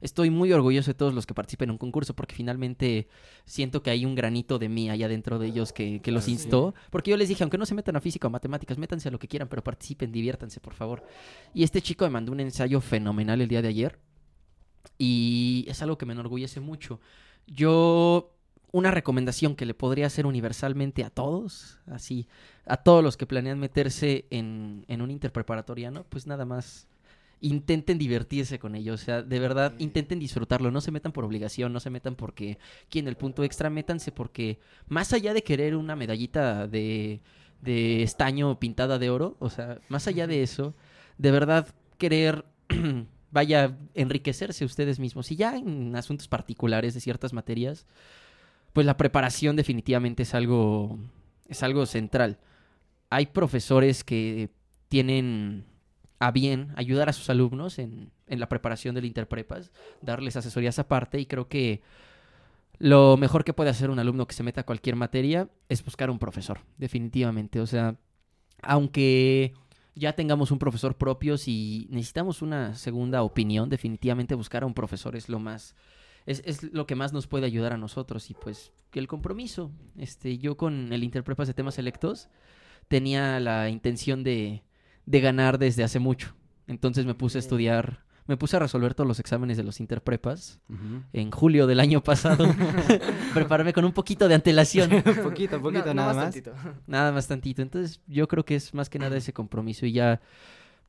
[0.00, 3.08] estoy muy orgulloso de todos los que participen en un concurso porque finalmente
[3.44, 6.32] siento que hay un granito de mí allá dentro de ellos que, que los sí.
[6.32, 6.74] instó.
[6.90, 9.18] Porque yo les dije, aunque no se metan a física o matemáticas, métanse a lo
[9.18, 11.04] que quieran, pero participen, diviértanse, por favor.
[11.54, 13.98] Y este chico me mandó un ensayo fenomenal el día de ayer
[14.98, 17.00] y es algo que me enorgullece mucho.
[17.46, 18.34] Yo,
[18.72, 22.28] una recomendación que le podría hacer universalmente a todos, así,
[22.66, 26.88] a todos los que planean meterse en, en un interpreparatoriano, pues nada más
[27.40, 31.72] intenten divertirse con ello, o sea, de verdad, intenten disfrutarlo, no se metan por obligación,
[31.72, 35.96] no se metan porque quieren el punto extra, métanse porque más allá de querer una
[35.96, 37.20] medallita de,
[37.60, 40.74] de estaño pintada de oro, o sea, más allá de eso,
[41.16, 42.44] de verdad querer,
[43.30, 45.30] vaya, enriquecerse ustedes mismos.
[45.30, 47.86] Y ya en asuntos particulares de ciertas materias,
[48.72, 50.98] pues la preparación definitivamente es algo,
[51.48, 52.38] es algo central.
[53.10, 54.50] Hay profesores que
[54.88, 55.64] tienen
[56.18, 59.70] a bien ayudar a sus alumnos en, en la preparación del Interprepas,
[60.02, 61.82] darles asesorías aparte y creo que
[62.78, 66.10] lo mejor que puede hacer un alumno que se meta a cualquier materia es buscar
[66.10, 67.60] un profesor, definitivamente.
[67.60, 67.96] O sea,
[68.62, 69.54] aunque
[69.96, 75.16] ya tengamos un profesor propio, si necesitamos una segunda opinión, definitivamente buscar a un profesor
[75.16, 75.74] es lo más,
[76.24, 78.30] es, es lo que más nos puede ayudar a nosotros.
[78.30, 82.28] Y pues el compromiso, este, yo con el Interprepas de temas selectos
[82.86, 84.62] tenía la intención de,
[85.08, 86.34] de ganar desde hace mucho.
[86.66, 90.60] Entonces me puse a estudiar, me puse a resolver todos los exámenes de los Interprepas
[91.14, 92.46] en julio del año pasado.
[93.34, 94.90] Prepararme con un poquito de antelación.
[95.22, 96.24] poquito, poquito, No, nada más más.
[96.26, 96.54] tantito.
[96.86, 97.62] Nada más tantito.
[97.62, 100.20] Entonces, yo creo que es más que nada ese compromiso y ya,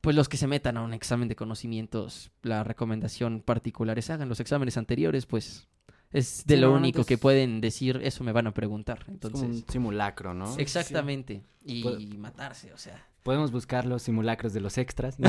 [0.02, 4.28] pues los que se metan a un examen de conocimientos, la recomendación particular es hagan
[4.28, 5.66] los exámenes anteriores, pues
[6.12, 8.98] es de Sí, lo único que pueden decir, eso me van a preguntar.
[8.98, 10.56] Es como Entonces, un simulacro, ¿no?
[10.58, 11.42] exactamente.
[11.64, 13.06] Y Pu- matarse, o sea.
[13.22, 15.16] Podemos buscar los simulacros de los extras.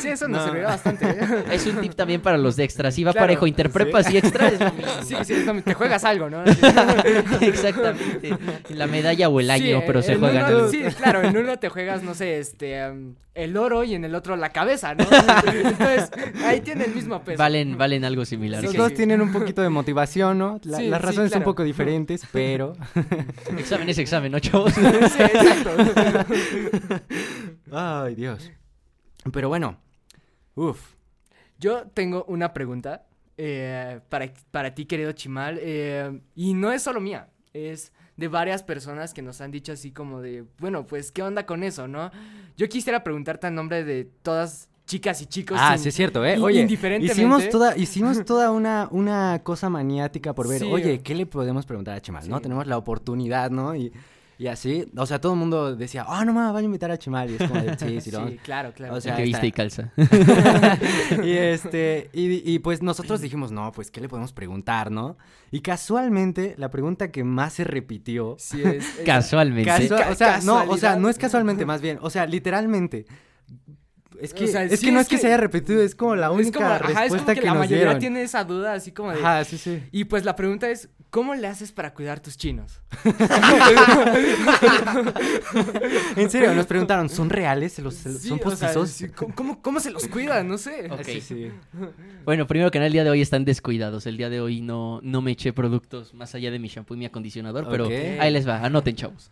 [0.00, 0.46] Sí, eso nos No.
[0.46, 1.04] servirá bastante.
[1.10, 1.44] ¿eh?
[1.52, 2.94] Es un tip también para los de extras.
[2.94, 4.54] Si va Claro, parejo interprepas y extras.
[5.04, 6.42] Sí, sí, te juegas algo, ¿no?
[7.40, 8.30] Exactamente.
[8.70, 10.54] La medalla o el año, Sí, pero se juegan.
[10.54, 10.68] uno-.
[10.68, 14.14] Sí, claro, en uno te juegas, no sé, este, am, el oro y en el
[14.14, 15.04] otro la cabeza, ¿no?
[15.04, 16.10] Entonces,
[16.44, 17.38] ahí tiene el mismo peso.
[17.38, 18.62] Valen, valen algo similar.
[18.62, 18.82] Los Sí, sí.
[18.82, 18.94] dos sí.
[18.96, 20.60] tienen un poquito de motivación, ¿no?
[20.64, 22.74] La- Sí, las sí, razones son un poco diferentes, pero...
[23.58, 24.72] Examen es examen, ¿no, chavos?
[24.72, 25.70] Sí, exacto.
[27.72, 28.50] Ay, Dios.
[29.32, 29.76] Pero bueno,
[30.54, 30.94] uf.
[31.58, 37.00] Yo tengo una pregunta eh, para, para ti, querido Chimal, eh, y no es solo
[37.00, 41.22] mía, es de varias personas que nos han dicho así como de, bueno, pues, ¿qué
[41.22, 42.10] onda con eso, no?
[42.56, 45.58] Yo quisiera preguntarte en nombre de todas chicas y chicos.
[45.60, 46.38] Ah, sin- sí es cierto, ¿eh?
[46.38, 46.66] Oye,
[47.00, 50.68] hicimos toda, hicimos toda una, una cosa maniática por ver, Sí.
[50.70, 52.28] oye, ¿qué le podemos preguntar a Chimal?
[52.28, 52.38] ¿No?
[52.38, 52.42] Sí.
[52.42, 53.74] Tenemos la oportunidad, ¿no?
[53.76, 53.92] Y,
[54.40, 56.96] y así, o sea, todo el mundo decía, ah, no mames, van a invitar a
[56.98, 57.28] Chimal.
[57.30, 58.32] Y es como de, sí, sí, lo vamos".
[58.32, 58.94] Sí, claro, claro.
[58.94, 59.92] O sea, que viste y calza.
[61.22, 65.18] y este, y, y pues nosotros dijimos, no, pues, ¿qué le podemos preguntar, no?
[65.50, 68.36] Y casualmente, la pregunta que más se repitió.
[68.38, 69.70] Sí, es- es- Casualmente.
[69.70, 73.04] Casua- ca- o sea, no, o sea, no es casualmente, más bien, o sea, literalmente.
[74.20, 75.82] Es que, O sea, es sí, que no es es que, que- se haya repetido,
[75.82, 77.84] es como la es única como, ajá, es respuesta como que, que, la nos mayoría
[77.84, 77.98] dieron.
[78.00, 79.18] tiene esa duda así como de...
[79.18, 79.82] Ajá, sí, sí.
[79.92, 82.80] Y pues la pregunta es, ¿cómo le haces para cuidar tus chinos?
[86.16, 87.72] En serio, nos preguntaron, ¿son reales?
[87.72, 88.90] ¿Se los- se los- Sí, ¿Son o sea, postizos?
[88.90, 90.48] sí, ¿cómo, cómo, cómo se los cuidan?
[90.48, 90.88] No sé.
[90.90, 91.02] Ok.
[91.04, 91.50] Sí, sí.
[92.24, 94.06] Bueno, primero que nada, el día de hoy están descuidados.
[94.06, 96.98] El día de hoy no, no me eché productos más allá de mi shampoo y
[96.98, 98.64] mi acondicionador, pero ahí les va.
[98.64, 99.30] Anoten, chavos.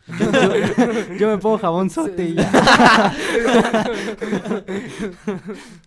[1.18, 3.14] Yo me pongo jabón sote y ya.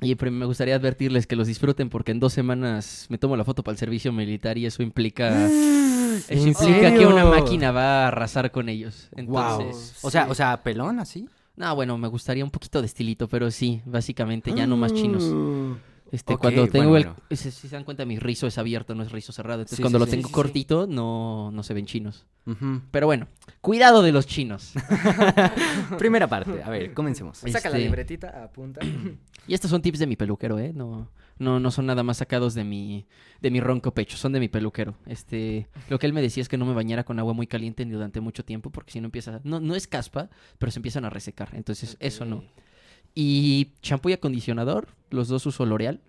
[0.01, 3.43] Y pero me gustaría advertirles que los disfruten porque en dos semanas me tomo la
[3.43, 5.47] foto para el servicio militar y eso implica...
[6.15, 9.09] Eso ¿En implica que una máquina va a arrasar con ellos.
[9.15, 9.61] Wow.
[9.61, 9.97] Entonces...
[10.01, 11.27] O sea, o sea, pelón así.
[11.55, 15.23] No, bueno, me gustaría un poquito de estilito, pero sí, básicamente ya no más chinos.
[15.23, 15.75] Uh,
[16.11, 17.37] Este, cuando tengo bueno, el...
[17.37, 19.61] Si se dan cuenta, mi rizo es abierto, no es rizo cerrado.
[19.61, 20.11] Entonces, Sí, cuando sí, lo sí.
[20.11, 20.33] tengo Sí, sí, sí.
[20.33, 22.25] cortito, no, no se ven chinos.
[22.91, 23.27] Pero bueno,
[23.61, 24.73] cuidado de los chinos.
[25.97, 27.37] Primera parte, a ver, comencemos.
[27.37, 28.81] Saca la Este- libretita, apunta.
[29.47, 30.71] Y estos son tips de mi peluquero, ¿eh?
[30.73, 31.09] No,
[31.41, 33.05] no, no son nada más sacados de mi,
[33.41, 34.95] de mi ronco pecho, son de mi peluquero.
[35.05, 37.85] Este, lo que él me decía es que no me bañara con agua muy caliente
[37.85, 41.03] ni durante mucho tiempo, porque si no empieza, no, no es caspa, pero se empiezan
[41.05, 41.49] a resecar.
[41.53, 42.43] Entonces, eso no.
[43.13, 45.99] Y champú y acondicionador, los dos uso L'Oreal,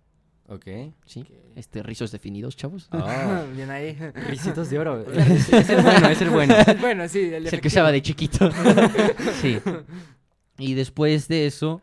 [0.49, 0.67] Ok.
[1.07, 1.25] ¿sí?
[1.57, 2.89] Este, rizos definidos, chavos.
[2.93, 2.99] Oh,
[3.57, 3.97] Bien ahí.
[4.29, 5.05] risitos de oro.
[5.13, 6.55] Es, es el bueno, es el bueno.
[6.81, 8.51] bueno, sí, el, Es el que usaba de chiquito.
[9.41, 9.59] sí.
[10.59, 11.81] Y después de eso,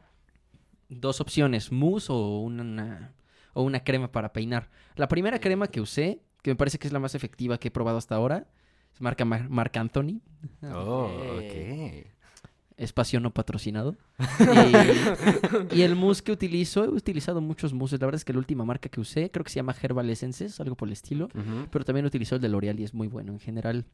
[0.90, 3.14] dos opciones, mousse o una,
[3.54, 4.70] o una crema para peinar.
[4.96, 7.72] La primera crema que usé, que me parece que es la más efectiva que he
[7.72, 8.48] probado hasta ahora.
[8.94, 10.22] Es marca Mar- Marc Anthony,
[10.64, 12.06] Oh, Ok.
[12.78, 13.96] espacio no patrocinado.
[15.74, 18.00] y, y el mousse que utilizo, he utilizado muchos mousses.
[18.00, 20.60] La verdad es que la última marca que usé, creo que se llama Herbal Essences,
[20.60, 21.30] algo por el estilo.
[21.72, 23.86] Pero también utilizo el de L'Oreal y es muy bueno en general.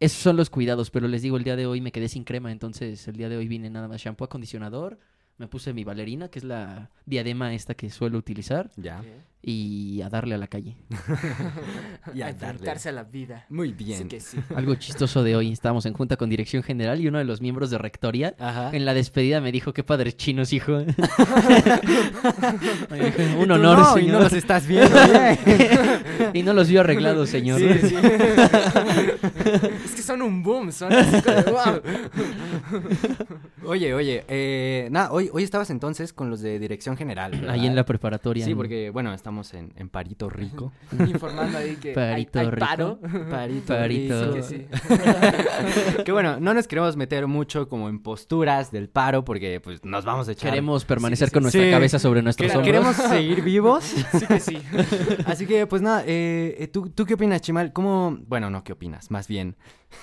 [0.00, 2.50] Esos son los cuidados, pero les digo, el día de hoy me quedé sin crema,
[2.50, 4.98] entonces el día de hoy vine nada más shampoo, acondicionador,
[5.38, 9.02] me puse mi valerina, que es la diadema esta que suelo utilizar, Ya.
[9.46, 10.74] Y a darle a la calle.
[12.14, 13.44] Y a a enfrentarse a la vida.
[13.50, 14.08] Muy Sí bien.
[14.08, 14.38] que sí.
[14.56, 17.68] Algo chistoso de hoy, estábamos en junta con dirección general y uno de los miembros
[17.70, 18.70] de rectoría Ajá.
[18.72, 20.72] en la despedida me dijo, qué padres chinos, hijo.
[23.38, 24.12] Un honor, no, y señor.
[24.14, 24.96] no los estás viendo
[26.32, 27.60] y no los vio arreglados, señor.
[27.60, 27.96] Sí, sí.
[29.84, 31.82] es que son un boom, son así como wow.
[33.66, 37.32] Oye, oye, eh, nada, hoy, hoy estabas entonces con los de dirección general.
[37.32, 37.50] ¿verdad?
[37.50, 38.44] Ahí en la preparatoria.
[38.44, 40.72] Sí, porque, bueno, estamos en, en Parito Rico.
[40.98, 42.66] Informando ahí que hay, Parito hay rico.
[42.66, 42.98] paro.
[43.30, 44.32] Parito, Parito.
[44.34, 44.42] Rico.
[44.42, 44.66] Sí, sí.
[46.04, 50.04] que bueno, no nos queremos meter mucho como en posturas del paro porque pues nos
[50.04, 50.50] vamos a echar.
[50.50, 51.70] Queremos permanecer Sí, sí, con nuestra sí.
[51.70, 52.72] cabeza sobre nuestros Que- hombros.
[52.74, 53.84] queremos seguir vivos.
[53.84, 54.58] Sí que sí.
[55.26, 57.72] Así que pues nada, eh, eh, ¿tú, ¿tú qué opinas, Chimal?
[57.72, 58.18] ¿Cómo?
[58.26, 59.10] Bueno, no, ¿qué opinas?
[59.10, 59.56] Más bien.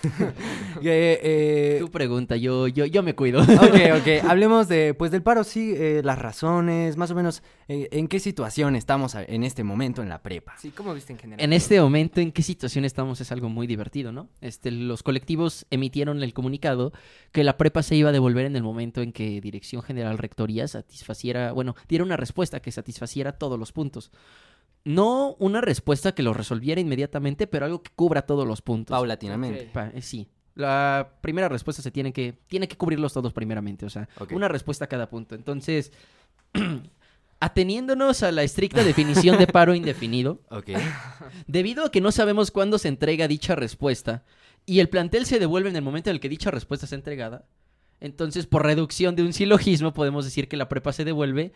[0.84, 3.42] Eh, eh, Tu pregunta, yo, yo, yo me cuido.
[3.42, 3.50] Ok,
[4.00, 4.28] ok.
[4.28, 8.20] Hablemos de, pues, del paro, sí, eh, las razones, más o menos, eh, en qué
[8.20, 10.56] situación estamos en este momento en la prepa.
[10.58, 11.44] Sí, ¿cómo viste en general?
[11.44, 13.22] En este momento, ¿en qué situación estamos?
[13.22, 14.30] Es algo muy divertido, ¿no?
[14.42, 16.94] Este, los colectivos emitieron el comunicado
[17.32, 20.68] que la prepa se iba a devolver en el momento en que Dirección General Rectoría
[20.68, 24.12] satisfaciera, bueno, diera una respuesta que satisfaciera todos los puntos.
[24.84, 28.94] No una respuesta que lo resolviera inmediatamente, pero algo que cubra todos los puntos.
[28.96, 29.70] Paulatinamente.
[29.74, 30.28] Pa- eh, sí.
[30.56, 34.86] La primera respuesta se tiene que, tiene que cubrirlos todos primeramente, o sea, una respuesta
[34.86, 35.36] a cada punto.
[35.36, 35.92] Entonces,
[37.40, 40.40] ateniéndonos a la estricta definición de paro indefinido,
[41.48, 44.24] debido a que no sabemos cuándo se entrega dicha respuesta
[44.66, 47.46] y el plantel se devuelve en el momento en el que dicha respuesta es entregada,
[48.00, 51.54] entonces por reducción de un silogismo podemos decir que la prepa se devuelve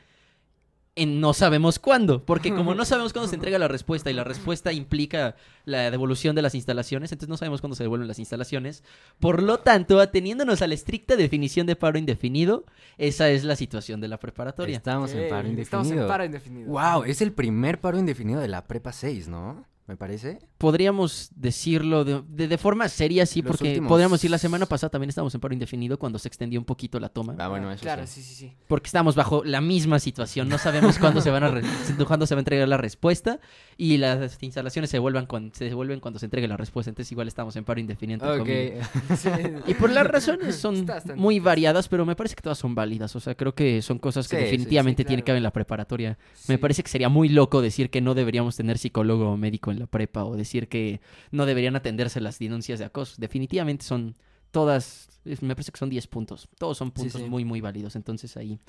[0.95, 4.23] en no sabemos cuándo, porque como no sabemos cuándo se entrega la respuesta y la
[4.23, 8.83] respuesta implica la devolución de las instalaciones, entonces no sabemos cuándo se devuelven las instalaciones.
[9.19, 12.65] Por lo tanto, ateniéndonos a la estricta definición de paro indefinido,
[12.97, 14.77] esa es la situación de la preparatoria.
[14.77, 15.61] Estamos en paro indefinido.
[15.61, 16.71] Estamos en paro indefinido.
[16.71, 19.65] Wow, es el primer paro indefinido de la prepa 6, ¿no?
[19.87, 20.39] Me parece.
[20.57, 24.65] Podríamos decirlo de, de- de forma seria, sí, Los porque últimos- podríamos decir la semana
[24.65, 27.35] pasada también estábamos en paro indefinido cuando se extendió un poquito la toma.
[27.37, 28.23] Ah, bueno, eso Claro, sí.
[28.23, 28.53] sí, sí, sí.
[28.67, 31.61] Porque estamos bajo la misma situación, no sabemos cuándo se van a re-
[32.07, 33.39] cuándo se va a entregar la respuesta
[33.77, 37.27] y las instalaciones se devuelvan cuando se devuelven cuando se entregue la respuesta, entonces igual
[37.27, 38.25] estamos en paro indefinido.
[38.25, 38.89] entre comillas.
[38.95, 39.01] Ok.
[39.17, 39.29] Sí.
[39.67, 43.15] Y por las razones son muy variadas, pero me parece que todas son válidas.
[43.15, 45.43] O sea, creo que son cosas que Sí, sí, definitivamente sí, tienen que haber en
[45.43, 46.17] la preparatoria.
[46.47, 49.74] Me parece que sería muy loco decir que no deberíamos tener psicólogo o médico en
[49.75, 53.15] la prepa o decir que no deberían atenderse las denuncias de acoso.
[53.17, 54.15] Definitivamente son
[54.51, 55.09] todas,
[55.41, 56.47] me parece que son 10 puntos.
[56.57, 57.27] Todos son puntos sí.
[57.29, 57.95] muy, muy válidos.
[57.95, 58.59] Entonces ahí,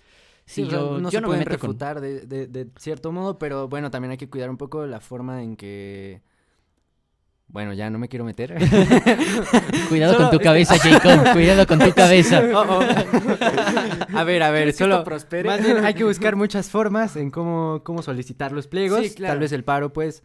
[0.45, 1.53] sí, Sí, yo, no yo se no me pueden con...
[1.53, 5.01] refutar de, de- de cierto modo, pero bueno, también hay que cuidar un poco la
[5.01, 6.23] forma en que...
[7.49, 8.55] Bueno, ya no me quiero meter.
[9.89, 11.33] Cuidado Solo con tu cabeza, Jacob.
[11.33, 12.43] Cuidado con tu cabeza.
[12.53, 14.17] Oh, oh.
[14.17, 15.05] A ver, a ver, ¿Quieres que solo...
[15.45, 19.01] Más bien hay que buscar muchas formas en cómo, cómo solicitar los pliegos.
[19.07, 19.33] Sí, claro.
[19.35, 20.23] Tal vez el paro, pues,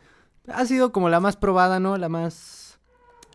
[0.47, 1.97] ha sido como la más probada, ¿no?
[1.97, 2.79] La más...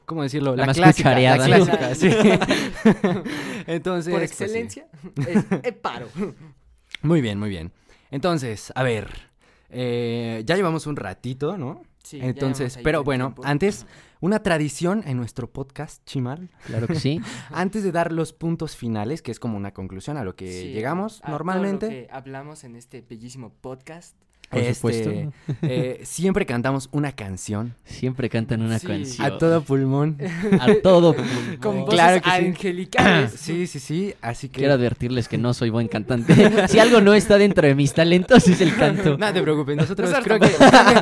[0.04, 0.54] ¿Cómo decirlo?
[0.54, 1.10] La más clásica.
[1.10, 1.48] cuchareada.
[1.48, 2.10] La clásica, sí.
[3.66, 4.12] Entonces...
[4.12, 4.44] Por pues, sí.
[4.44, 4.86] excelencia,
[5.26, 6.08] es, es paro.
[7.02, 7.72] Muy bien, muy bien.
[8.10, 9.10] Entonces, a ver,
[9.68, 11.82] eh, ya llevamos un ratito, ¿no?
[12.02, 13.42] Sí, Entonces, pero buen bueno, tiempo.
[13.44, 13.84] antes,
[14.20, 17.20] una tradición en nuestro podcast, Chimal, Claro que sí.
[17.50, 20.72] antes de dar los puntos finales, que es como una conclusión a lo que Sí,
[20.72, 24.16] llegamos a todo lo normalmente, que hablamos en este bellísimo podcast.
[24.50, 25.10] Por este, supuesto.
[25.62, 28.86] eh, siempre cantamos una canción Siempre cantan una Sí.
[28.86, 29.26] canción.
[29.26, 30.18] a todo pulmón.
[30.60, 31.14] A todo.
[31.60, 31.80] Con Oh.
[31.86, 32.36] voces Claro que sí.
[32.46, 33.32] angelicales.
[33.36, 34.58] Sí, sí, sí, así que...
[34.60, 36.34] Quiero advertirles que no soy buen cantante.
[36.68, 39.16] si algo no está dentro de mis talentos es el canto.
[39.18, 40.48] No te preocupes, nosotros creo que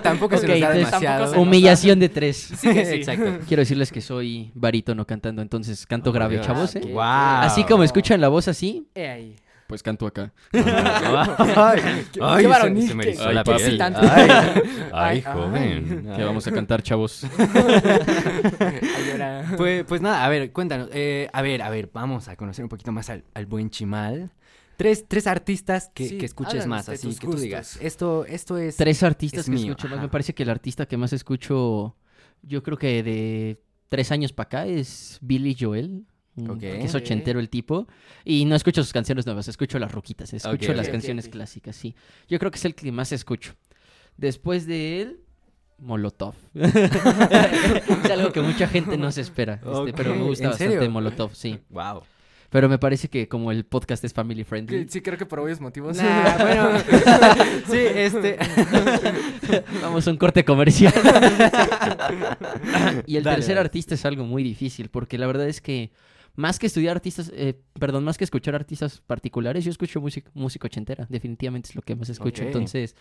[0.02, 1.00] tampoco se Ok, nos da entonces demasiado.
[1.24, 2.36] tampoco se nos Humillación de tres.
[2.56, 2.92] Sí que sí.
[2.94, 3.38] Exacto.
[3.46, 6.46] Quiero decirles que soy barítono cantando, entonces canto Oh, grave, Dios.
[6.46, 6.74] chavos.
[6.76, 6.80] ¿eh?
[6.80, 7.00] Wow.
[7.02, 9.36] Así como escuchan la voz así, He ahí.
[9.66, 10.32] Pues canto acá.
[10.52, 11.80] Ay,
[12.12, 13.58] Qué- ay, qué se- varonil, se me qué- erizó ay, la papi.
[13.62, 13.78] piel.
[13.78, 14.00] Tanto.
[14.02, 14.52] Ay, Ay,
[14.92, 16.12] ay, joven.
[16.16, 17.26] Que vamos a cantar, chavos.
[19.56, 20.88] Pues, pues nada, a ver, cuéntanos.
[20.92, 24.30] eh, a ver, a ver, vamos a conocer un poquito más al, al buen Chimal.
[24.76, 27.78] Tres, tres artistas que, Sí, que escuches más, así que tú digas.
[27.80, 28.76] Esto, esto es.
[28.76, 29.94] Tres artistas es que mío, escucho más.
[29.98, 30.02] ajá.
[30.02, 31.96] Me parece que el artista que más escucho,
[32.42, 36.04] yo creo que de tres años para acá es Billy Joel.
[36.36, 36.58] Mm, Ok.
[36.60, 37.86] Que es ochentero el tipo.
[38.24, 41.94] Y no escucho sus canciones nuevas, escucho las roquitas, escucho las canciones clásicas, sí.
[42.28, 43.54] Yo creo que es el que más escucho.
[44.16, 45.20] Después de él,
[45.78, 46.34] Molotov.
[46.54, 49.54] es algo que mucha gente no se espera.
[49.54, 50.90] este, Pero me gusta ¿en bastante serio?
[50.90, 51.58] Molotov, sí.
[51.70, 52.02] Wow.
[52.54, 54.86] Pero me parece que como el podcast es family friendly.
[54.88, 55.96] Sí, creo que por obvios motivos.
[55.96, 56.78] Nah, bueno.
[57.68, 58.38] sí, este.
[59.82, 60.94] Vamos a un corte comercial.
[63.06, 65.90] y el Dale, tercer artista es algo muy difícil, porque la verdad es que
[66.36, 70.66] más que estudiar artistas, eh, perdón, más que escuchar artistas particulares, yo escucho música, música
[70.66, 72.42] ochentera, definitivamente es lo que más escucho.
[72.42, 72.96] Entonces,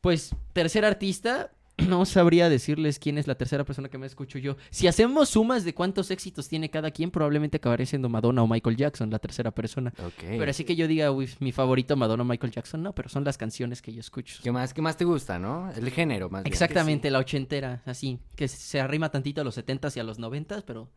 [0.00, 1.52] pues, tercer artista,
[1.88, 4.56] no sabría decirles quién es la tercera persona que me escucho yo.
[4.70, 8.76] Si hacemos sumas de cuántos éxitos tiene cada quien, probablemente acabaré siendo Madonna o Michael
[8.76, 9.92] Jackson, la tercera persona.
[10.04, 10.24] Ok.
[10.38, 13.24] Pero así que yo diga, uy, mi favorito Madonna o Michael Jackson, no, pero son
[13.24, 14.38] las canciones que yo escucho.
[14.42, 15.70] ¿Qué más, ¿Qué más te gusta, no?
[15.72, 16.52] El género, más bien.
[16.52, 20.62] Exactamente, la ochentera, así, que se arrima tantito a los setentas y a los noventas,
[20.62, 20.90] pero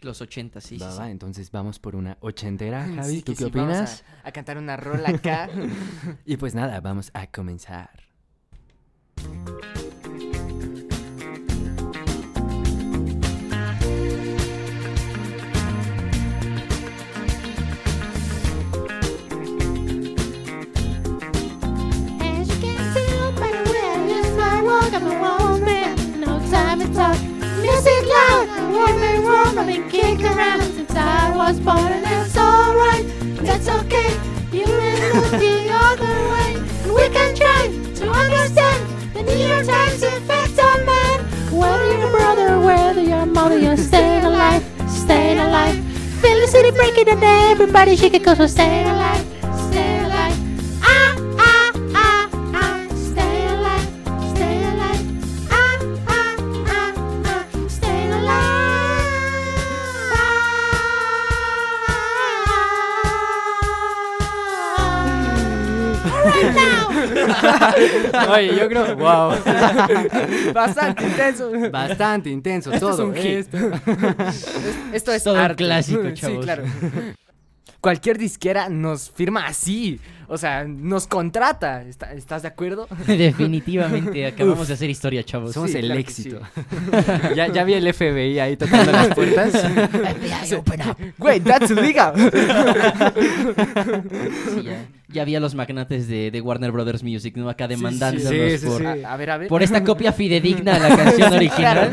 [0.00, 1.10] los ochentas, sí, Va, sí, va, sí.
[1.12, 3.16] entonces vamos por una ochentera, Javi.
[3.16, 4.04] Sí, ¿Tú qué sí, vamos opinas?
[4.24, 5.48] A, a cantar una rola acá.
[6.26, 8.05] Y pues nada, vamos a comenzar.
[29.58, 33.06] I've been kicked around since I was born, and that's alright.
[33.42, 34.12] That's okay.
[34.52, 36.56] You may look the other way.
[36.84, 41.20] And we can try to understand the New York Times effect on man.
[41.50, 45.76] Whether you're a brother, whether you're a mother, you're staying alive, staying alive.
[46.20, 49.24] Feel the city breaking and everybody shaking cause we're staying alive,
[68.30, 68.96] Oye, yo creo.
[68.96, 69.32] ¡Wow!
[70.54, 71.50] Bastante intenso.
[71.70, 73.06] Bastante intenso Esto es todo.
[73.08, 73.24] un hit.
[73.24, 73.56] esto.
[74.28, 74.46] Es-
[74.92, 76.44] Esto es Todo un clásico, Sí, chavos.
[76.44, 76.64] claro.
[77.80, 80.00] Cualquier disquera nos firma así.
[80.28, 81.82] O sea, nos contrata.
[81.82, 82.86] ¿Está- ¿Estás de acuerdo?
[83.06, 85.52] Definitivamente, acabamos de hacer historia, chavos.
[85.52, 86.40] Somos Sí, el claro éxito.
[87.36, 89.52] ya, ya vi el FBI ahí tocando las puertas.
[91.18, 92.14] Güey, that's illegal.
[94.54, 97.48] Sí, ya, ya había los magnates de, de Warner Brothers Music, ¿no?
[97.48, 98.86] Acá demandándonos sí, sí, por, sí.
[98.86, 99.48] A, a ver, a ver.
[99.48, 101.90] por esta copia fidedigna de la canción original.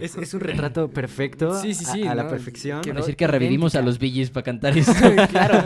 [0.00, 1.60] Es, es un retrato perfecto.
[1.60, 2.80] Sí, sí, sí, A, a la perfección.
[2.82, 4.92] Quedó Decir que revivimos a los Billys para cantar esto.
[5.30, 5.62] claro.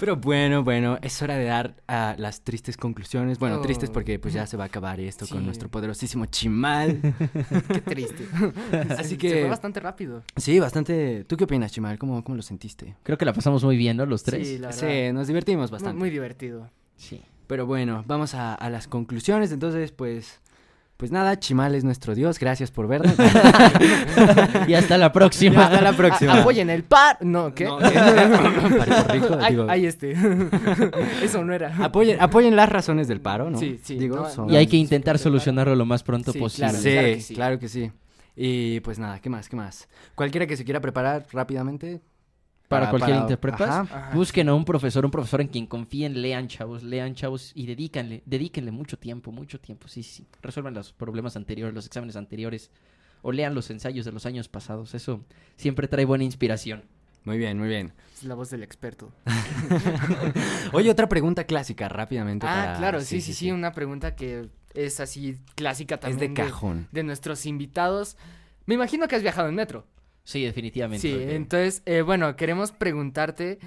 [0.00, 3.38] Pero bueno, bueno, es hora de dar a las tristes conclusiones.
[3.38, 3.60] Bueno, Oh.
[3.60, 5.34] tristes porque pues ya se va a acabar esto Sí.
[5.34, 7.00] con nuestro poderosísimo Chimal.
[7.72, 8.26] Qué triste.
[8.98, 10.22] Así Se que- fue bastante rápido.
[10.36, 11.24] Sí, bastante.
[11.28, 11.98] ¿Tú qué opinas, Chimal?
[11.98, 12.96] ¿Cómo, cómo lo sentiste?
[13.04, 14.06] Creo que la pasamos muy bien, ¿no?
[14.06, 14.48] Los tres.
[14.48, 14.80] Sí, la verdad.
[14.88, 15.98] Sí, nos divertimos Muy, bastante.
[15.98, 16.68] muy divertido.
[16.96, 17.20] Sí.
[17.46, 19.52] Pero bueno, vamos a, a las conclusiones.
[19.52, 20.40] Entonces, pues.
[21.00, 22.38] Pues nada, Chimal es nuestro Dios.
[22.38, 23.14] Gracias por vernos.
[24.68, 25.64] Y hasta la próxima.
[25.64, 26.34] Hasta la próxima.
[26.34, 27.16] A- apoyen el par.
[27.22, 27.64] No, ¿qué?
[27.64, 27.78] No,
[29.08, 29.66] rico, Ay, digo.
[29.68, 30.14] ay, este.
[31.22, 31.74] Eso no era.
[31.82, 33.58] Apoyen, apoyen las razones del paro, ¿no?
[33.58, 36.68] Sí, sí, Digo, no, son- Y hay que intentar solucionarlo lo más pronto Sí, posible.
[36.70, 36.82] claro.
[36.82, 37.34] Sí, claro que sí.
[37.34, 37.92] claro que sí.
[38.36, 39.48] Y pues nada, ¿qué más?
[39.48, 39.88] ¿Qué más?
[40.14, 42.00] Cualquiera que se quiera preparar rápidamente.
[42.70, 43.80] Para cualquier interpretas, Ajá.
[43.82, 44.10] Ajá.
[44.14, 48.22] busquen a un profesor, un profesor en quien confíen, lean chavos, lean chavos y dedícanle,
[48.26, 50.26] dedíquenle mucho tiempo, mucho tiempo, sí, sí, sí.
[50.40, 52.70] Resuelvan los problemas anteriores, los exámenes anteriores,
[53.22, 55.20] o lean los ensayos de los años pasados, eso
[55.56, 56.82] siempre trae buena inspiración.
[57.24, 57.92] Muy bien, muy bien.
[58.14, 59.12] Es la voz del experto.
[60.72, 62.46] Oye, otra pregunta clásica rápidamente.
[62.46, 66.34] Ah, para- claro, sí, sí, sí, Una pregunta que es así clásica Es también.
[66.34, 66.88] de cajón.
[66.92, 68.16] de nuestros invitados.
[68.66, 69.86] Me imagino que has viajado en metro.
[70.30, 71.02] Sí, definitivamente.
[71.02, 73.58] Sí, entonces, eh, bueno, queremos preguntarte,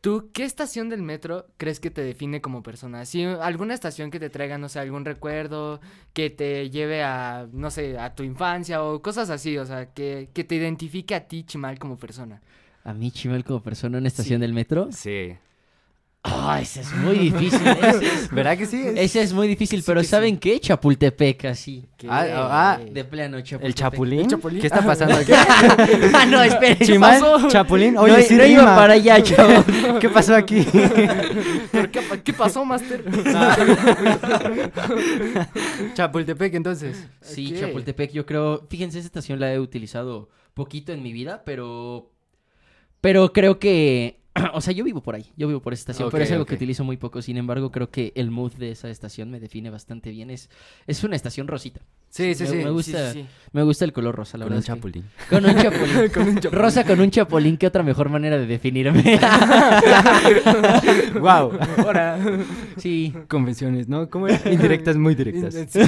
[0.00, 3.04] ¿tú qué estación del metro crees que te define como persona?
[3.04, 5.80] Si alguna estación que te traiga, no sé, algún recuerdo,
[6.14, 10.30] que te lleve a, no sé, a tu infancia o cosas así, o sea, que,
[10.32, 12.40] que te identifique a ti, Chimal, como persona.
[12.82, 14.40] A mí, Chimel, como persona en una estación Sí.
[14.40, 14.88] del metro.
[14.92, 15.36] Sí.
[16.28, 17.60] Ah, ese es muy difícil.
[17.64, 18.82] Ese es, ¿Verdad que sí?
[18.84, 20.08] Es- ese es muy difícil, pero sí.
[20.08, 20.58] ¿saben qué?
[20.58, 21.86] Chapultepec, así.
[21.96, 22.26] Que- Ah,
[22.76, 23.64] ah, De plano, Chapultepec.
[23.66, 24.20] ¿El chapulín?
[24.20, 24.60] ¿El chapulín?
[24.60, 25.32] ¿Qué está pasando aquí?
[26.14, 26.84] ah, no, espere.
[26.84, 27.20] ¿Chimal?
[27.20, 27.48] pasó?
[27.48, 27.94] ¿Chapulín?
[27.94, 29.64] No, Oye, sí no iba para allá, chavo.
[30.00, 30.66] ¿Qué pasó aquí?
[31.70, 33.04] ¿Pero qué, pa- qué pasó, Master?
[35.94, 37.06] Chapultepec, entonces.
[37.20, 37.54] Sí.
[37.58, 38.66] Chapultepec, yo creo.
[38.68, 42.10] Fíjense, esa estación la he utilizado poquito en mi vida, pero.
[43.00, 44.20] Pero creo que
[44.54, 46.54] o sea, yo vivo por ahí, yo vivo por esa estación, pero es algo que
[46.54, 47.20] utilizo muy poco.
[47.22, 50.30] Sin embargo, creo que el mood de esa estación me define bastante bien.
[50.30, 50.48] Es,
[50.86, 51.80] es una estación rosita.
[52.08, 52.56] Sí, sí, Me- sí.
[52.56, 53.12] me gusta.
[53.12, 54.56] Sí, sí, Me gusta el color rosa, la Con verdad.
[54.56, 55.04] un es que- chapulín.
[55.28, 56.10] Con un chapulín.
[56.14, 56.62] Con un chapulín.
[56.62, 59.02] Rosa con un chapulín, ¿qué otra mejor manera de definirme?
[61.20, 61.52] wow.
[61.78, 62.18] Ahora.
[62.76, 63.12] sí.
[63.28, 64.08] Confesiones, ¿no?
[64.08, 64.44] ¿Cómo es?
[64.46, 65.54] Indirectas muy directas.
[65.54, 65.80] Sí, sí.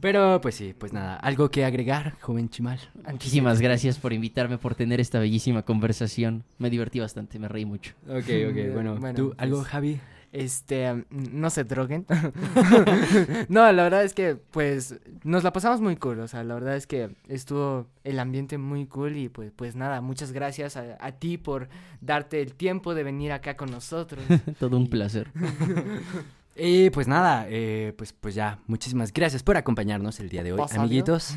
[0.00, 2.78] Pero pues sí, pues nada, algo que agregar, joven Chimal.
[3.10, 6.44] Muchísimas gracias por invitarme, por tener esta bellísima conversación.
[6.58, 7.92] Me divertí bastante, me reí mucho.
[8.08, 10.00] Ok, ok, bueno, Bueno, ¿tú algo, pues- Javi?
[10.32, 12.04] Este, um, no se droguen.
[13.48, 16.20] no, la verdad es que, pues, nos la pasamos muy cool.
[16.20, 20.02] O sea, la verdad es que estuvo el ambiente muy cool y pues, pues nada,
[20.02, 21.68] muchas gracias a, a ti por
[22.02, 24.22] darte el tiempo de venir acá con nosotros.
[24.58, 25.30] Todo un placer.
[26.58, 30.58] Y pues nada, eh, pues, pues ya, muchísimas gracias por acompañarnos el día de hoy,
[30.58, 30.82] Pasadio.
[30.82, 31.34] amiguitos.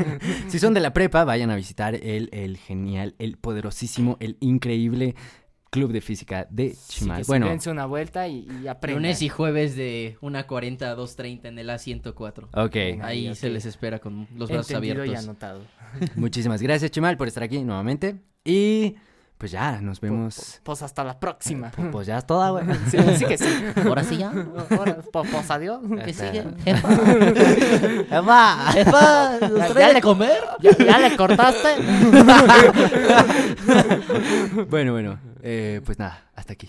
[0.48, 5.14] si son de la prepa, vayan a visitar el, el genial, el poderosísimo, el increíble
[5.70, 7.22] Club de Física de Chimal.
[7.22, 9.02] que bueno, dense una vuelta y, y aprendan.
[9.02, 12.48] Lunes y jueves de 1.40 a 2.30 en el A104.
[12.52, 12.74] ok.
[12.74, 13.06] Venga.
[13.06, 15.24] Ahí se les espera con los brazos Entendido y abiertos.
[15.24, 15.62] anotado.
[16.16, 18.16] Muchísimas gracias, Chimal, por estar aquí nuevamente.
[18.44, 18.96] Y
[19.42, 20.60] pues ya, nos vemos.
[20.62, 21.72] Pues hasta la próxima.
[21.74, 22.64] Pues, pues ya es toda, güey.
[22.88, 23.48] Sí, sí que sí.
[23.88, 24.30] Ahora sí ya.
[24.70, 25.80] Ahora, pues, pues, adiós.
[26.04, 26.44] ¿Qué Hasta- sigue?
[26.62, 26.88] Jefa,
[29.40, 30.38] ¿nos Ya- le- comer?
[30.60, 31.70] ¿Ya, ya le cortaste?
[34.70, 36.68] Bueno, bueno, eh, pues nada, hasta aquí.